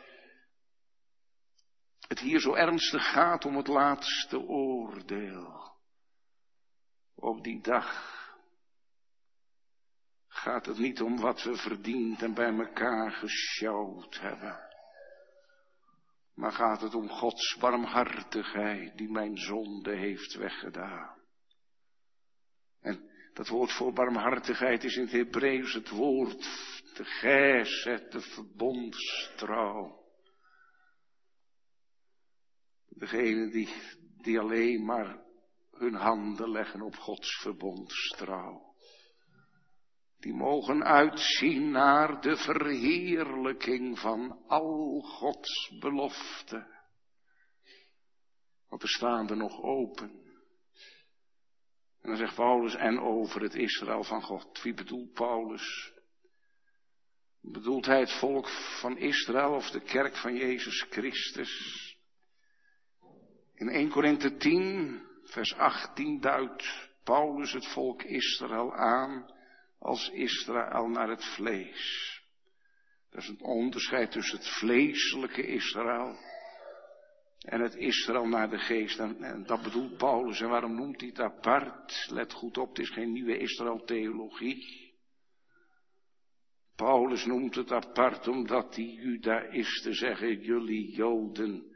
het 2.08 2.20
hier 2.20 2.40
zo 2.40 2.54
ernstig 2.54 3.12
gaat 3.12 3.46
om 3.46 3.56
het 3.56 3.68
laatste 3.68 4.40
oordeel. 4.40 5.73
Op 7.16 7.44
die 7.44 7.62
dag 7.62 8.12
gaat 10.28 10.66
het 10.66 10.78
niet 10.78 11.02
om 11.02 11.20
wat 11.20 11.44
we 11.44 11.56
verdiend 11.56 12.22
en 12.22 12.34
bij 12.34 12.58
elkaar 12.58 13.12
gesjouwd 13.12 14.20
hebben. 14.20 14.72
Maar 16.34 16.52
gaat 16.52 16.82
het 16.82 16.96
om 16.96 17.10
Gods 17.10 17.58
barmhartigheid 17.60 18.98
die 18.98 19.12
mijn 19.12 19.38
zonde 19.38 19.96
heeft 19.96 20.34
weggedaan. 20.34 21.22
En 22.80 23.10
dat 23.34 23.48
woord 23.48 23.72
voor 23.72 23.94
barmhartigheid 23.94 24.84
is 24.84 24.96
in 24.96 25.04
het 25.04 25.12
Hebreeuws 25.12 25.74
het 25.74 25.90
woord 25.90 26.42
de 26.94 27.06
geset, 27.06 28.12
de 28.12 28.22
verbondstrouw. 28.22 30.02
Degene 32.90 33.50
die, 33.50 33.70
die 34.22 34.40
alleen 34.40 34.86
maar 34.86 35.23
hun 35.74 35.94
handen 35.94 36.50
leggen 36.50 36.82
op 36.82 36.96
Gods 36.96 37.42
verbondstrouw 37.42 38.74
die 40.24 40.34
mogen 40.34 40.84
uitzien 40.84 41.72
naar 41.72 42.22
de 42.22 42.38
verheerlijking 42.38 44.00
van 44.00 44.44
al 44.48 45.02
Gods 45.02 45.78
beloften. 45.80 46.68
Want 48.70 48.82
er 48.82 48.90
staan 48.90 49.30
er 49.30 49.38
nog 49.38 49.62
open. 49.62 50.10
En 52.02 52.10
dan 52.10 52.18
zegt 52.18 52.36
Paulus, 52.36 52.76
en 52.76 53.00
over 53.00 53.42
het 53.42 53.56
Israël 53.56 54.04
van 54.04 54.22
God. 54.22 54.62
Wie 54.62 54.74
bedoelt 54.74 55.14
Paulus? 55.14 55.94
Bedoelt 57.42 57.86
hij 57.86 58.00
het 58.00 58.20
volk 58.20 58.50
van 58.80 58.98
Israël 58.98 59.54
of 59.54 59.70
de 59.70 59.82
kerk 59.82 60.16
van 60.16 60.36
Jezus 60.36 60.86
Christus? 60.90 61.82
In 63.54 63.70
1 63.70 63.90
Korinthe 63.90 64.36
10, 64.36 65.02
vers 65.34 65.56
18 65.56 66.20
duidt 66.20 66.90
Paulus 67.04 67.54
het 67.54 67.68
volk 67.68 68.04
Israël 68.04 68.74
aan 68.74 69.26
als 69.80 70.10
Israël 70.10 70.88
naar 70.88 71.10
het 71.10 71.26
vlees. 71.26 72.22
Dat 73.10 73.22
is 73.22 73.28
een 73.28 73.42
onderscheid 73.42 74.12
tussen 74.12 74.38
het 74.38 74.48
vleeselijke 74.48 75.48
Israël 75.48 76.18
en 77.40 77.62
het 77.62 77.76
Israël 77.76 78.28
naar 78.28 78.50
de 78.50 78.58
geest. 78.58 79.00
En, 79.00 79.44
dat 79.46 79.64
bedoelt 79.64 79.98
Paulus. 79.98 80.42
En 80.42 80.50
waarom 80.50 80.76
noemt 80.76 81.00
hij 81.00 81.10
het 81.10 81.20
apart? 81.20 82.08
Let 82.10 82.34
goed 82.34 82.58
op, 82.58 82.70
het 82.70 82.80
is 82.80 82.90
geen 82.90 83.12
nieuwe 83.12 83.38
Israël-theologie. 83.38 84.92
Paulus 86.76 87.26
noemt 87.26 87.56
het 87.56 87.72
apart 87.72 88.28
omdat 88.28 88.74
die 88.74 88.94
Judaïsten 88.94 89.94
zeggen, 89.94 90.42
jullie 90.42 90.92
Joden, 90.92 91.73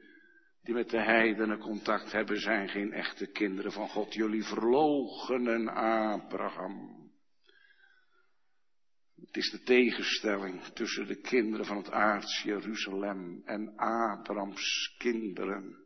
die 0.68 0.76
met 0.76 0.90
de 0.90 1.02
heidenen 1.02 1.60
contact 1.60 2.12
hebben, 2.12 2.40
zijn 2.40 2.70
geen 2.70 2.94
echte 2.94 3.28
kinderen 3.28 3.72
van 3.72 3.90
God. 3.90 4.14
Jullie 4.14 4.44
verloochenen 4.44 5.68
Abraham. 5.68 7.12
Het 9.16 9.38
is 9.38 9.50
de 9.52 9.64
tegenstelling 9.64 10.64
tussen 10.64 11.08
de 11.08 11.16
kinderen 11.16 11.66
van 11.66 11.78
het 11.78 11.92
aards 11.92 12.42
Jeruzalem 12.42 13.42
en 13.46 13.76
Abrams 13.78 14.96
kinderen. 14.98 15.78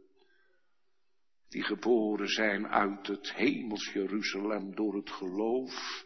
Die 1.49 1.63
geboren 1.63 2.27
zijn 2.27 2.67
uit 2.67 3.07
het 3.07 3.34
hemels 3.34 3.91
Jeruzalem 3.93 4.75
door 4.75 4.95
het 4.95 5.09
geloof 5.09 6.05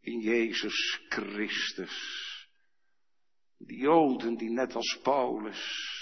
in 0.00 0.20
Jezus 0.20 1.00
Christus. 1.08 2.48
Die 3.58 3.78
Joden 3.78 4.36
die 4.36 4.50
net 4.50 4.74
als 4.74 5.00
Paulus 5.02 5.95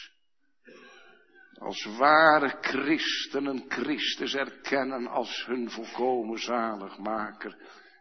als 1.59 1.85
ware 1.85 2.57
christenen 2.61 3.65
Christus 3.69 4.35
erkennen 4.35 5.07
als 5.07 5.47
hun 5.47 5.71
volkomen 5.71 6.39
zaligmaker 6.39 7.57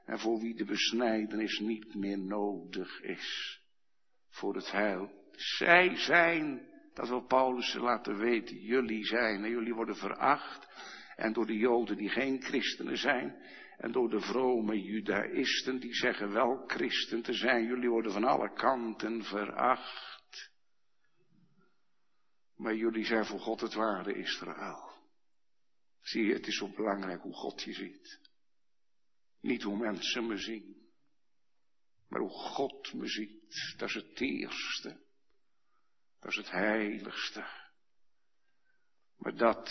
en 0.05 0.19
voor 0.19 0.39
wie 0.39 0.55
de 0.55 0.65
besnijdenis 0.65 1.59
niet 1.59 1.95
meer 1.95 2.19
nodig 2.19 3.01
is 3.01 3.59
voor 4.29 4.55
het 4.55 4.71
heil. 4.71 5.11
Zij 5.31 5.95
zijn, 5.95 6.61
dat 6.93 7.07
wil 7.07 7.25
Paulus 7.25 7.73
laten 7.73 8.17
weten, 8.17 8.57
jullie 8.57 9.05
zijn 9.05 9.43
en 9.43 9.49
jullie 9.49 9.73
worden 9.73 9.95
veracht 9.95 10.67
en 11.15 11.33
door 11.33 11.45
de 11.45 11.57
Joden 11.57 11.97
die 11.97 12.09
geen 12.09 12.41
christenen 12.41 12.97
zijn 12.97 13.35
en 13.77 13.91
door 13.91 14.09
de 14.09 14.19
vrome 14.19 14.81
judaïsten 14.81 15.79
die 15.79 15.93
zeggen 15.93 16.31
wel 16.31 16.63
christen 16.67 17.21
te 17.21 17.33
zijn, 17.33 17.65
jullie 17.65 17.89
worden 17.89 18.11
van 18.11 18.23
alle 18.23 18.53
kanten 18.53 19.23
veracht. 19.23 20.12
Maar 22.55 22.75
jullie 22.75 23.05
zijn 23.05 23.25
voor 23.25 23.39
God 23.39 23.61
het 23.61 23.73
ware 23.73 24.13
Israël. 24.13 24.91
Zie 26.01 26.25
je, 26.25 26.33
het 26.33 26.47
is 26.47 26.57
zo 26.57 26.67
belangrijk 26.67 27.21
hoe 27.21 27.33
God 27.33 27.61
je 27.61 27.73
ziet. 27.73 28.19
Niet 29.39 29.63
hoe 29.63 29.77
mensen 29.77 30.27
me 30.27 30.37
zien. 30.37 30.91
Maar 32.07 32.19
hoe 32.19 32.29
God 32.29 32.93
me 32.93 33.07
ziet. 33.07 33.75
Dat 33.77 33.89
is 33.89 33.95
het 33.95 34.21
eerste. 34.21 35.01
Dat 36.19 36.31
is 36.31 36.37
het 36.37 36.51
heiligste. 36.51 37.45
Maar 39.17 39.35
dat 39.35 39.69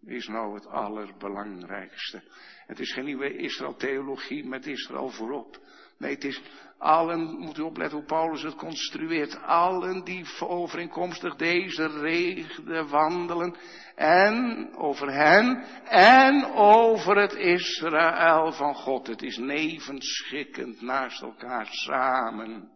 is 0.00 0.26
nou 0.26 0.54
het 0.54 0.66
allerbelangrijkste. 0.66 2.22
Het 2.66 2.80
is 2.80 2.92
geen 2.92 3.04
nieuwe 3.04 3.36
Israël-theologie 3.36 4.44
met 4.44 4.66
Israël 4.66 5.10
voorop. 5.10 5.60
Nee, 6.00 6.14
het 6.14 6.24
is 6.24 6.42
allen, 6.78 7.38
moet 7.38 7.58
u 7.58 7.62
opletten 7.62 7.98
hoe 7.98 8.06
Paulus 8.06 8.42
het 8.42 8.54
construeert, 8.54 9.42
allen 9.42 10.04
die 10.04 10.26
overeenkomstig 10.38 11.36
deze 11.36 11.86
regelen 11.86 12.88
wandelen 12.88 13.56
en 13.94 14.68
over 14.76 15.12
hen 15.12 15.64
en 15.84 16.52
over 16.52 17.16
het 17.16 17.32
Israël 17.32 18.52
van 18.52 18.74
God. 18.74 19.06
Het 19.06 19.22
is 19.22 19.36
nevenschikkend 19.36 20.80
naast 20.80 21.22
elkaar 21.22 21.66
samen. 21.70 22.70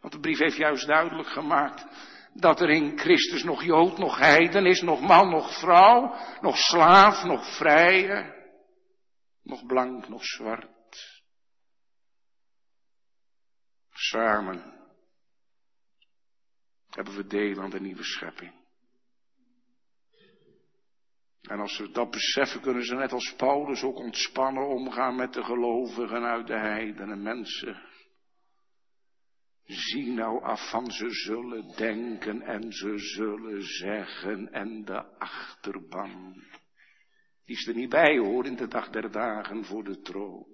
Want 0.00 0.12
de 0.12 0.20
brief 0.20 0.38
heeft 0.38 0.56
juist 0.56 0.86
duidelijk 0.86 1.28
gemaakt 1.28 1.86
dat 2.32 2.60
er 2.60 2.70
in 2.70 2.98
Christus 2.98 3.44
nog 3.44 3.64
Jood, 3.64 3.98
nog 3.98 4.18
heiden 4.18 4.66
is, 4.66 4.82
nog 4.82 5.00
man, 5.00 5.30
nog 5.30 5.58
vrouw, 5.58 6.14
nog 6.40 6.56
slaaf, 6.56 7.24
nog 7.24 7.56
vrije, 7.56 8.34
nog 9.42 9.66
blank, 9.66 10.08
nog 10.08 10.24
zwart. 10.24 10.73
Samen 13.96 14.74
hebben 16.90 17.16
we 17.16 17.26
deel 17.26 17.60
aan 17.60 17.70
de 17.70 17.80
nieuwe 17.80 18.04
schepping. 18.04 18.52
En 21.40 21.60
als 21.60 21.78
we 21.78 21.90
dat 21.90 22.10
beseffen, 22.10 22.60
kunnen 22.60 22.84
ze 22.84 22.94
net 22.94 23.12
als 23.12 23.34
Paulus 23.36 23.82
ook 23.82 23.96
ontspannen 23.96 24.68
omgaan 24.68 25.16
met 25.16 25.32
de 25.32 25.44
gelovigen 25.44 26.22
uit 26.22 26.46
de 26.46 26.58
heidenen 26.58 27.22
mensen. 27.22 27.82
Zie 29.64 30.06
nou 30.06 30.42
af 30.42 30.70
van 30.70 30.90
ze 30.90 31.10
zullen 31.10 31.76
denken 31.76 32.42
en 32.42 32.72
ze 32.72 32.98
zullen 32.98 33.62
zeggen 33.62 34.52
en 34.52 34.84
de 34.84 35.18
achterban. 35.18 36.34
Die 37.44 37.56
is 37.56 37.66
er 37.66 37.74
niet 37.74 37.88
bij 37.88 38.18
hoor 38.18 38.46
in 38.46 38.56
de 38.56 38.68
dag 38.68 38.90
der 38.90 39.10
dagen 39.10 39.64
voor 39.64 39.84
de 39.84 40.00
troon. 40.00 40.53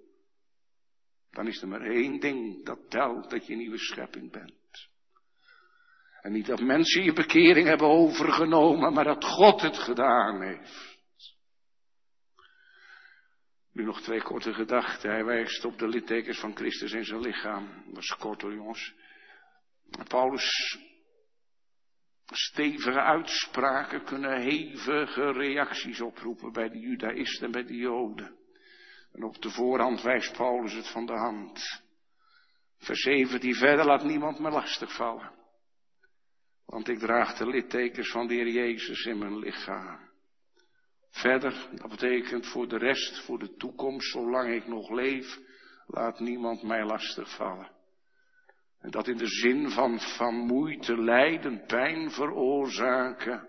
Dan 1.30 1.46
is 1.46 1.62
er 1.62 1.68
maar 1.68 1.80
één 1.80 2.20
ding 2.20 2.64
dat 2.64 2.90
telt 2.90 3.30
dat 3.30 3.46
je 3.46 3.56
nieuwe 3.56 3.78
schepping 3.78 4.32
bent. 4.32 4.88
En 6.20 6.32
niet 6.32 6.46
dat 6.46 6.60
mensen 6.60 7.02
je 7.02 7.12
bekering 7.12 7.66
hebben 7.66 7.86
overgenomen, 7.86 8.92
maar 8.92 9.04
dat 9.04 9.24
God 9.24 9.60
het 9.60 9.78
gedaan 9.78 10.42
heeft. 10.42 10.98
Nu 13.72 13.84
nog 13.84 14.02
twee 14.02 14.22
korte 14.22 14.54
gedachten. 14.54 15.10
Hij 15.10 15.24
wijst 15.24 15.64
op 15.64 15.78
de 15.78 15.88
littekens 15.88 16.40
van 16.40 16.56
Christus 16.56 16.92
in 16.92 17.04
zijn 17.04 17.20
lichaam. 17.20 17.84
Dat 17.86 18.02
is 18.02 18.16
kort 18.18 18.42
hoor 18.42 18.54
jongens. 18.54 18.94
Paulus' 20.08 20.78
stevige 22.26 23.00
uitspraken 23.00 24.04
kunnen 24.04 24.40
hevige 24.40 25.32
reacties 25.32 26.00
oproepen 26.00 26.52
bij 26.52 26.68
de 26.68 26.78
judaïsten 26.78 27.46
en 27.46 27.52
bij 27.52 27.64
de 27.64 27.76
joden. 27.76 28.39
En 29.12 29.24
op 29.24 29.42
de 29.42 29.50
voorhand 29.50 30.02
wijst 30.02 30.36
Paulus 30.36 30.72
het 30.72 30.88
van 30.88 31.06
de 31.06 31.16
hand. 31.16 31.82
Vers 32.78 33.00
7, 33.00 33.40
die 33.40 33.56
verder 33.56 33.84
laat 33.84 34.04
niemand 34.04 34.38
me 34.38 34.50
lastig 34.50 34.94
vallen. 34.94 35.32
Want 36.66 36.88
ik 36.88 36.98
draag 36.98 37.36
de 37.36 37.46
littekens 37.46 38.10
van 38.10 38.26
de 38.26 38.34
Heer 38.34 38.48
Jezus 38.48 39.04
in 39.04 39.18
mijn 39.18 39.38
lichaam. 39.38 40.08
Verder, 41.10 41.68
dat 41.74 41.90
betekent 41.90 42.46
voor 42.46 42.68
de 42.68 42.78
rest, 42.78 43.24
voor 43.24 43.38
de 43.38 43.56
toekomst, 43.56 44.10
zolang 44.10 44.54
ik 44.54 44.66
nog 44.66 44.90
leef, 44.90 45.38
laat 45.86 46.20
niemand 46.20 46.62
mij 46.62 46.84
lastig 46.84 47.36
vallen. 47.36 47.70
En 48.80 48.90
dat 48.90 49.08
in 49.08 49.16
de 49.16 49.26
zin 49.26 49.70
van, 49.70 50.00
van 50.00 50.34
moeite, 50.34 51.02
lijden, 51.02 51.64
pijn 51.66 52.10
veroorzaken. 52.10 53.48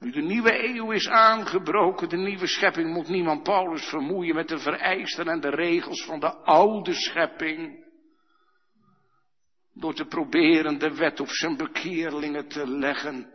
Nu 0.00 0.10
de 0.10 0.22
nieuwe 0.22 0.64
eeuw 0.64 0.90
is 0.90 1.08
aangebroken, 1.08 2.08
de 2.08 2.16
nieuwe 2.16 2.46
schepping, 2.46 2.92
moet 2.92 3.08
niemand 3.08 3.42
Paulus 3.42 3.84
vermoeien 3.88 4.34
met 4.34 4.48
de 4.48 4.58
vereisten 4.58 5.28
en 5.28 5.40
de 5.40 5.50
regels 5.50 6.04
van 6.04 6.20
de 6.20 6.34
oude 6.34 6.94
schepping. 6.94 7.84
Door 9.72 9.94
te 9.94 10.04
proberen 10.04 10.78
de 10.78 10.94
wet 10.94 11.20
op 11.20 11.28
zijn 11.28 11.56
bekeerlingen 11.56 12.48
te 12.48 12.66
leggen. 12.66 13.32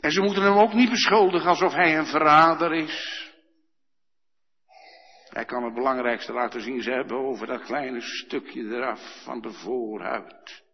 En 0.00 0.10
ze 0.10 0.20
moeten 0.20 0.42
hem 0.42 0.58
ook 0.58 0.72
niet 0.72 0.90
beschuldigen 0.90 1.48
alsof 1.48 1.72
hij 1.72 1.98
een 1.98 2.06
verrader 2.06 2.74
is. 2.74 3.26
Hij 5.28 5.44
kan 5.44 5.64
het 5.64 5.74
belangrijkste 5.74 6.32
laten 6.32 6.60
zien. 6.60 6.82
Ze 6.82 6.90
hebben 6.90 7.16
over 7.16 7.46
dat 7.46 7.62
kleine 7.62 8.00
stukje 8.00 8.62
eraf 8.62 9.22
van 9.24 9.40
de 9.40 9.52
voorhuid. 9.52 10.66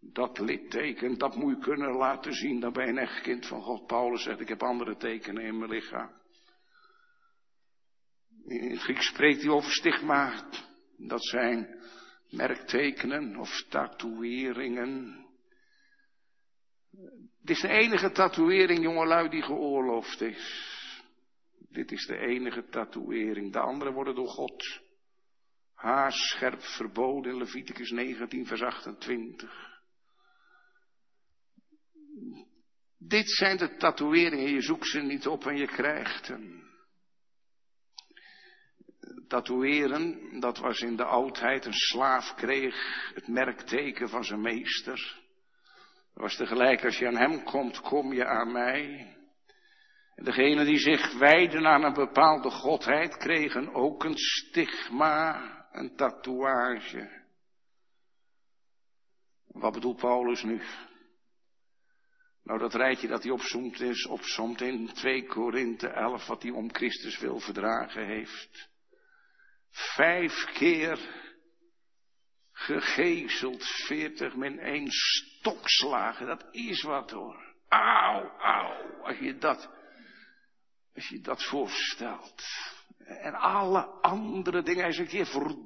Dat 0.00 0.38
litteken, 0.38 1.18
dat 1.18 1.36
moet 1.36 1.56
je 1.56 1.62
kunnen 1.62 1.92
laten 1.92 2.32
zien. 2.32 2.60
Dan 2.60 2.72
ben 2.72 2.84
je 2.84 2.90
een 2.90 2.98
echt 2.98 3.20
kind 3.20 3.46
van 3.46 3.62
God. 3.62 3.86
Paulus 3.86 4.22
zegt, 4.22 4.40
ik 4.40 4.48
heb 4.48 4.62
andere 4.62 4.96
tekenen 4.96 5.42
in 5.42 5.58
mijn 5.58 5.70
lichaam. 5.70 6.10
In 8.46 8.76
Grieks 8.76 9.06
spreekt 9.06 9.42
hij 9.42 9.50
over 9.50 9.70
stigma. 9.70 10.50
Dat 10.96 11.24
zijn 11.24 11.80
merktekenen 12.30 13.36
of 13.36 13.64
tatoeëringen. 13.68 15.26
Dit 17.42 17.56
is 17.56 17.60
de 17.60 17.68
enige 17.68 18.10
tatoeëring, 18.10 18.82
jongelui, 18.82 19.28
die 19.28 19.42
geoorloofd 19.42 20.20
is. 20.20 20.76
Dit 21.70 21.92
is 21.92 22.06
de 22.06 22.16
enige 22.16 22.68
tatoeëring. 22.68 23.52
De 23.52 23.60
andere 23.60 23.92
worden 23.92 24.14
door 24.14 24.28
God 24.28 24.80
haarscherp 25.74 26.60
verboden 26.60 27.32
in 27.32 27.38
Leviticus 27.38 27.90
19, 27.90 28.46
vers 28.46 28.62
28. 28.62 29.67
Dit 32.98 33.30
zijn 33.30 33.56
de 33.56 33.76
tatoeëringen, 33.76 34.50
je 34.50 34.60
zoekt 34.60 34.86
ze 34.86 35.00
niet 35.00 35.26
op 35.26 35.46
en 35.46 35.56
je 35.56 35.66
krijgt 35.66 36.28
hem. 36.28 36.66
Tatoeëren, 39.28 40.40
dat 40.40 40.58
was 40.58 40.80
in 40.80 40.96
de 40.96 41.04
oudheid, 41.04 41.64
een 41.64 41.72
slaaf 41.72 42.34
kreeg 42.34 42.74
het 43.14 43.28
merkteken 43.28 44.08
van 44.08 44.24
zijn 44.24 44.40
meester. 44.40 45.20
Dat 46.14 46.22
was 46.22 46.36
tegelijk, 46.36 46.84
als 46.84 46.98
je 46.98 47.06
aan 47.06 47.16
hem 47.16 47.42
komt, 47.42 47.80
kom 47.80 48.12
je 48.12 48.24
aan 48.26 48.52
mij. 48.52 49.16
En 50.14 50.24
degenen 50.24 50.66
die 50.66 50.78
zich 50.78 51.18
wijden 51.18 51.66
aan 51.66 51.84
een 51.84 51.92
bepaalde 51.92 52.50
godheid 52.50 53.16
kregen 53.16 53.74
ook 53.74 54.04
een 54.04 54.16
stigma, 54.16 55.66
een 55.72 55.96
tatoeage. 55.96 57.26
Wat 59.46 59.72
bedoelt 59.72 60.00
Paulus 60.00 60.42
nu? 60.42 60.62
Nou, 62.48 62.60
dat 62.60 62.74
rijtje 62.74 63.08
dat 63.08 63.22
hij 63.22 63.32
opzomt 63.32 63.80
is, 63.80 64.06
opzomt 64.06 64.60
in 64.60 64.92
2 64.92 65.26
Korinthe 65.26 65.88
11, 65.88 66.26
wat 66.26 66.42
hij 66.42 66.50
om 66.50 66.74
Christus 66.74 67.18
wil 67.18 67.40
verdragen 67.40 68.06
heeft. 68.06 68.68
Vijf 69.70 70.44
keer 70.44 70.98
gegezeld, 72.52 73.64
veertig 73.64 74.34
min 74.34 74.58
één 74.58 74.90
stokslagen, 74.90 76.26
dat 76.26 76.48
is 76.50 76.82
wat 76.82 77.10
hoor. 77.10 77.54
Auw, 77.68 78.38
auw, 78.38 79.02
als 79.02 79.18
je 79.18 79.38
dat 79.38 79.68
als 80.94 81.08
je 81.08 81.20
dat 81.20 81.44
voorstelt. 81.44 82.42
En 82.98 83.34
alle 83.34 83.80
andere 84.00 84.62
dingen. 84.62 84.80
Hij 84.80 84.90
is 84.90 84.98
een 84.98 85.06
keer 85.06 85.26
voor. 85.26 85.56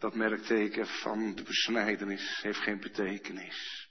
Dat 0.00 0.14
merkteken 0.14 0.86
van 0.86 1.34
de 1.34 1.42
besnijdenis 1.42 2.40
heeft 2.42 2.58
geen 2.58 2.80
betekenis. 2.80 3.88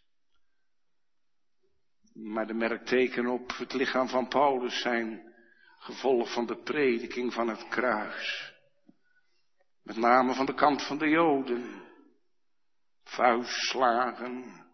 Maar 2.13 2.47
de 2.47 2.53
merktekenen 2.53 3.31
op 3.31 3.57
het 3.57 3.73
lichaam 3.73 4.07
van 4.07 4.27
Paulus 4.27 4.81
zijn 4.81 5.33
gevolg 5.79 6.33
van 6.33 6.45
de 6.45 6.57
prediking 6.57 7.33
van 7.33 7.47
het 7.47 7.67
kruis. 7.67 8.53
Met 9.83 9.97
name 9.97 10.33
van 10.33 10.45
de 10.45 10.53
kant 10.53 10.87
van 10.87 10.97
de 10.97 11.09
Joden. 11.09 11.87
Vuistslagen, 13.03 14.65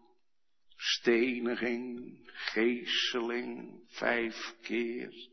steniging, 0.76 2.18
geesteling, 2.32 3.84
vijf 3.88 4.54
keer. 4.62 5.28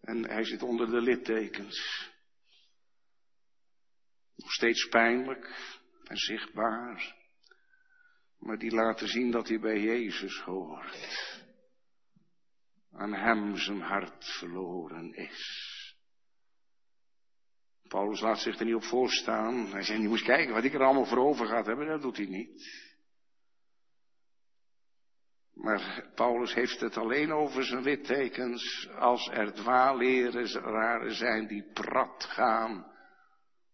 En 0.00 0.30
hij 0.30 0.44
zit 0.44 0.62
onder 0.62 0.90
de 0.90 1.00
littekens. 1.00 2.10
Nog 4.38 4.52
steeds 4.52 4.88
pijnlijk 4.88 5.76
en 6.04 6.16
zichtbaar. 6.16 7.16
Maar 8.38 8.58
die 8.58 8.70
laten 8.70 9.08
zien 9.08 9.30
dat 9.30 9.48
hij 9.48 9.60
bij 9.60 9.80
Jezus 9.80 10.40
hoort. 10.40 11.44
Aan 12.92 13.14
hem 13.14 13.56
zijn 13.56 13.80
hart 13.80 14.24
verloren 14.38 15.14
is. 15.14 15.76
Paulus 17.88 18.20
laat 18.20 18.38
zich 18.38 18.58
er 18.58 18.64
niet 18.64 18.74
op 18.74 18.84
voorstaan. 18.84 19.66
Hij 19.66 19.82
zegt, 19.82 20.00
je 20.00 20.08
moet 20.08 20.22
kijken 20.22 20.54
wat 20.54 20.64
ik 20.64 20.74
er 20.74 20.82
allemaal 20.82 21.06
voor 21.06 21.18
over 21.18 21.46
gaat 21.46 21.66
hebben. 21.66 21.86
Dat 21.86 22.02
doet 22.02 22.16
hij 22.16 22.26
niet. 22.26 22.86
Maar 25.54 26.10
Paulus 26.14 26.54
heeft 26.54 26.80
het 26.80 26.96
alleen 26.96 27.32
over 27.32 27.64
zijn 27.64 27.82
littekens 27.82 28.88
als 28.88 29.28
er 29.28 29.52
dwaalleraren 29.52 31.14
zijn 31.14 31.46
die 31.46 31.72
prat 31.72 32.24
gaan 32.24 32.96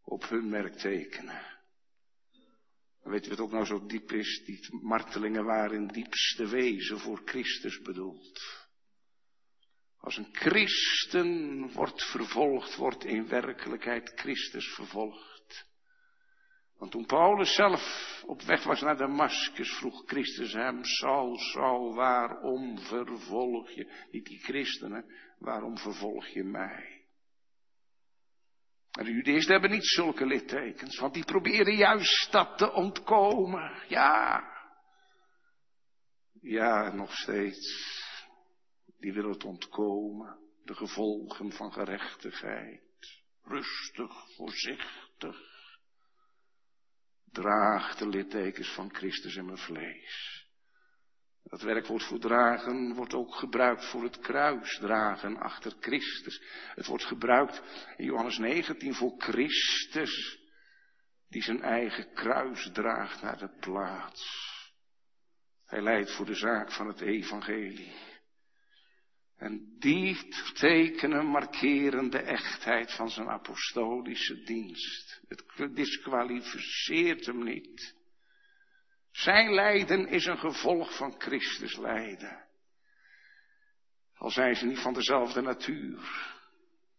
op 0.04 0.28
hun 0.28 0.48
merktekenen. 0.48 1.52
Weet 3.02 3.24
je 3.24 3.30
wat 3.30 3.40
ook 3.40 3.52
nou 3.52 3.64
zo 3.64 3.86
diep 3.86 4.12
is? 4.12 4.42
Die 4.44 4.78
martelingen 4.82 5.44
waren 5.44 5.86
diepste 5.86 6.48
wezen 6.48 6.98
voor 6.98 7.22
Christus 7.24 7.80
bedoeld. 7.80 8.62
Als 9.98 10.16
een 10.16 10.28
christen 10.32 11.72
wordt 11.72 12.02
vervolgd, 12.02 12.76
wordt 12.76 13.04
in 13.04 13.28
werkelijkheid 13.28 14.12
Christus 14.14 14.74
vervolgd. 14.74 15.66
Want 16.78 16.90
toen 16.90 17.06
Paulus 17.06 17.54
zelf 17.54 18.22
op 18.26 18.42
weg 18.42 18.64
was 18.64 18.80
naar 18.80 18.96
Damascus, 18.96 19.72
vroeg 19.72 20.02
Christus 20.06 20.52
hem, 20.52 20.84
Saul, 20.84 21.38
Saul, 21.38 21.94
waarom 21.94 22.78
vervolg 22.78 23.70
je, 23.70 24.06
niet 24.10 24.26
die 24.26 24.38
christenen, 24.38 25.04
waarom 25.38 25.78
vervolg 25.78 26.26
je 26.26 26.44
mij? 26.44 26.93
En 28.98 29.04
de 29.04 29.12
Judeërs 29.12 29.46
hebben 29.46 29.70
niet 29.70 29.86
zulke 29.86 30.26
littekens, 30.26 30.98
want 30.98 31.14
die 31.14 31.24
proberen 31.24 31.76
juist 31.76 32.32
dat 32.32 32.58
te 32.58 32.72
ontkomen. 32.72 33.82
Ja. 33.88 34.42
Ja, 36.40 36.92
nog 36.92 37.16
steeds. 37.16 37.92
Die 38.98 39.12
willen 39.12 39.30
het 39.30 39.44
ontkomen. 39.44 40.38
De 40.64 40.74
gevolgen 40.74 41.52
van 41.52 41.72
gerechtigheid. 41.72 42.82
Rustig, 43.42 44.34
voorzichtig. 44.36 45.36
Draag 47.24 47.96
de 47.96 48.08
littekens 48.08 48.74
van 48.74 48.94
Christus 48.94 49.36
in 49.36 49.44
mijn 49.44 49.58
vlees. 49.58 50.43
Dat 51.44 51.62
werkwoord 51.62 52.02
voor 52.02 52.18
dragen 52.18 52.94
wordt 52.94 53.14
ook 53.14 53.34
gebruikt 53.34 53.84
voor 53.84 54.02
het 54.02 54.18
kruis 54.18 54.78
dragen 54.78 55.36
achter 55.36 55.72
Christus. 55.80 56.42
Het 56.74 56.86
wordt 56.86 57.04
gebruikt 57.04 57.62
in 57.96 58.04
Johannes 58.04 58.38
19 58.38 58.94
voor 58.94 59.14
Christus 59.18 60.42
die 61.28 61.42
zijn 61.42 61.62
eigen 61.62 62.12
kruis 62.12 62.70
draagt 62.72 63.22
naar 63.22 63.38
de 63.38 63.56
plaats. 63.60 64.52
Hij 65.66 65.82
leidt 65.82 66.14
voor 66.16 66.26
de 66.26 66.34
zaak 66.34 66.72
van 66.72 66.86
het 66.86 67.00
evangelie. 67.00 67.92
En 69.36 69.76
die 69.78 70.28
tekenen 70.54 71.26
markeren 71.26 72.10
de 72.10 72.18
echtheid 72.18 72.92
van 72.92 73.10
zijn 73.10 73.28
apostolische 73.28 74.42
dienst. 74.42 75.20
Het 75.28 75.76
disqualificeert 75.76 77.26
hem 77.26 77.44
niet. 77.44 77.94
Zijn 79.14 79.54
lijden 79.54 80.08
is 80.08 80.26
een 80.26 80.38
gevolg 80.38 80.96
van 80.96 81.14
Christus 81.18 81.76
lijden. 81.76 82.44
Al 84.14 84.30
zijn 84.30 84.54
ze 84.54 84.66
niet 84.66 84.78
van 84.78 84.92
dezelfde 84.92 85.40
natuur. 85.40 86.32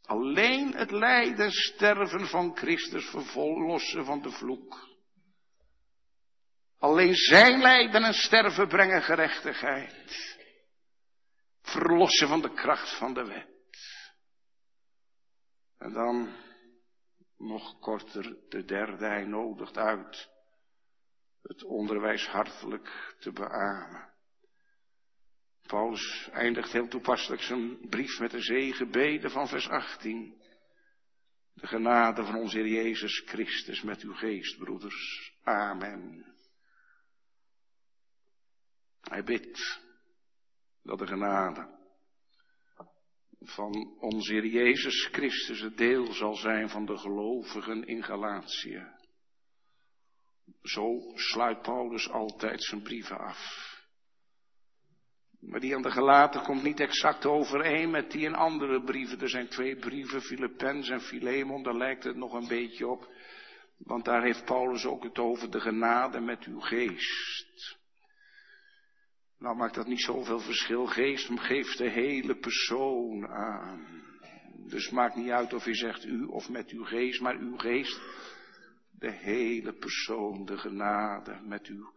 Alleen 0.01 0.75
het 0.75 0.91
lijden, 0.91 1.51
sterven 1.51 2.27
van 2.27 2.57
Christus 2.57 3.09
verlossen 3.09 4.05
van 4.05 4.21
de 4.21 4.31
vloek. 4.31 4.89
Alleen 6.79 7.15
zijn 7.15 7.61
lijden 7.61 8.03
en 8.03 8.13
sterven 8.13 8.67
brengen 8.67 9.01
gerechtigheid. 9.01 10.37
Verlossen 11.61 12.27
van 12.27 12.41
de 12.41 12.53
kracht 12.53 12.97
van 12.97 13.13
de 13.13 13.25
wet. 13.25 13.49
En 15.77 15.93
dan, 15.93 16.35
nog 17.37 17.79
korter, 17.79 18.37
de 18.49 18.65
derde, 18.65 19.05
hij 19.05 19.25
nodigt 19.25 19.77
uit 19.77 20.33
het 21.47 21.63
onderwijs 21.63 22.27
hartelijk 22.27 23.15
te 23.19 23.31
beamen. 23.31 24.13
Paulus 25.61 26.29
eindigt 26.31 26.71
heel 26.71 26.87
toepasselijk 26.87 27.41
zijn 27.41 27.89
brief 27.89 28.19
met 28.19 28.31
de 28.31 28.41
zegenbeden 28.41 29.31
van 29.31 29.47
vers 29.47 29.69
18. 29.69 30.41
De 31.53 31.67
genade 31.67 32.25
van 32.25 32.35
onze 32.35 32.57
Heer 32.57 32.67
Jezus 32.67 33.23
Christus 33.25 33.81
met 33.81 34.01
uw 34.01 34.13
geest, 34.13 34.57
broeders. 34.57 35.33
Amen. 35.43 36.25
Hij 39.01 39.23
bidt 39.23 39.81
dat 40.83 40.99
de 40.99 41.07
genade 41.07 41.73
van 43.39 43.97
onze 43.99 44.33
Heer 44.33 44.45
Jezus 44.45 45.09
Christus 45.11 45.61
het 45.61 45.77
deel 45.77 46.13
zal 46.13 46.35
zijn 46.35 46.69
van 46.69 46.85
de 46.85 46.97
gelovigen 46.97 47.85
in 47.85 48.03
Galatië. 48.03 48.94
Zo 50.61 50.99
sluit 51.13 51.61
Paulus 51.61 52.09
altijd 52.09 52.63
zijn 52.63 52.81
brieven 52.81 53.17
af. 53.17 53.73
Maar 55.39 55.59
die 55.59 55.75
aan 55.75 55.81
de 55.81 55.91
gelaten 55.91 56.41
komt 56.41 56.63
niet 56.63 56.79
exact 56.79 57.25
overeen 57.25 57.89
met 57.89 58.11
die 58.11 58.25
in 58.25 58.35
andere 58.35 58.83
brieven. 58.83 59.19
Er 59.19 59.29
zijn 59.29 59.47
twee 59.47 59.75
brieven, 59.75 60.21
Philippens 60.21 60.89
en 60.89 61.01
Philemon, 61.01 61.63
daar 61.63 61.77
lijkt 61.77 62.03
het 62.03 62.15
nog 62.15 62.33
een 62.33 62.47
beetje 62.47 62.87
op. 62.87 63.07
Want 63.77 64.05
daar 64.05 64.23
heeft 64.23 64.45
Paulus 64.45 64.85
ook 64.85 65.03
het 65.03 65.19
over 65.19 65.51
de 65.51 65.59
genade 65.59 66.19
met 66.19 66.43
uw 66.43 66.59
geest. 66.59 67.77
Nou 69.39 69.55
maakt 69.55 69.75
dat 69.75 69.87
niet 69.87 70.01
zoveel 70.01 70.39
verschil. 70.39 70.85
Geest 70.85 71.29
geeft 71.39 71.77
de 71.77 71.89
hele 71.89 72.35
persoon 72.35 73.27
aan. 73.27 74.03
Dus 74.67 74.89
maakt 74.89 75.15
niet 75.15 75.29
uit 75.29 75.53
of 75.53 75.65
je 75.65 75.75
zegt 75.75 76.05
u 76.05 76.23
of 76.23 76.49
met 76.49 76.69
uw 76.69 76.83
geest, 76.83 77.21
maar 77.21 77.37
uw 77.37 77.57
geest 77.57 78.01
de 78.97 79.11
hele 79.11 79.73
persoon, 79.73 80.45
de 80.45 80.57
genade 80.57 81.39
met 81.41 81.65
uw, 81.67 81.93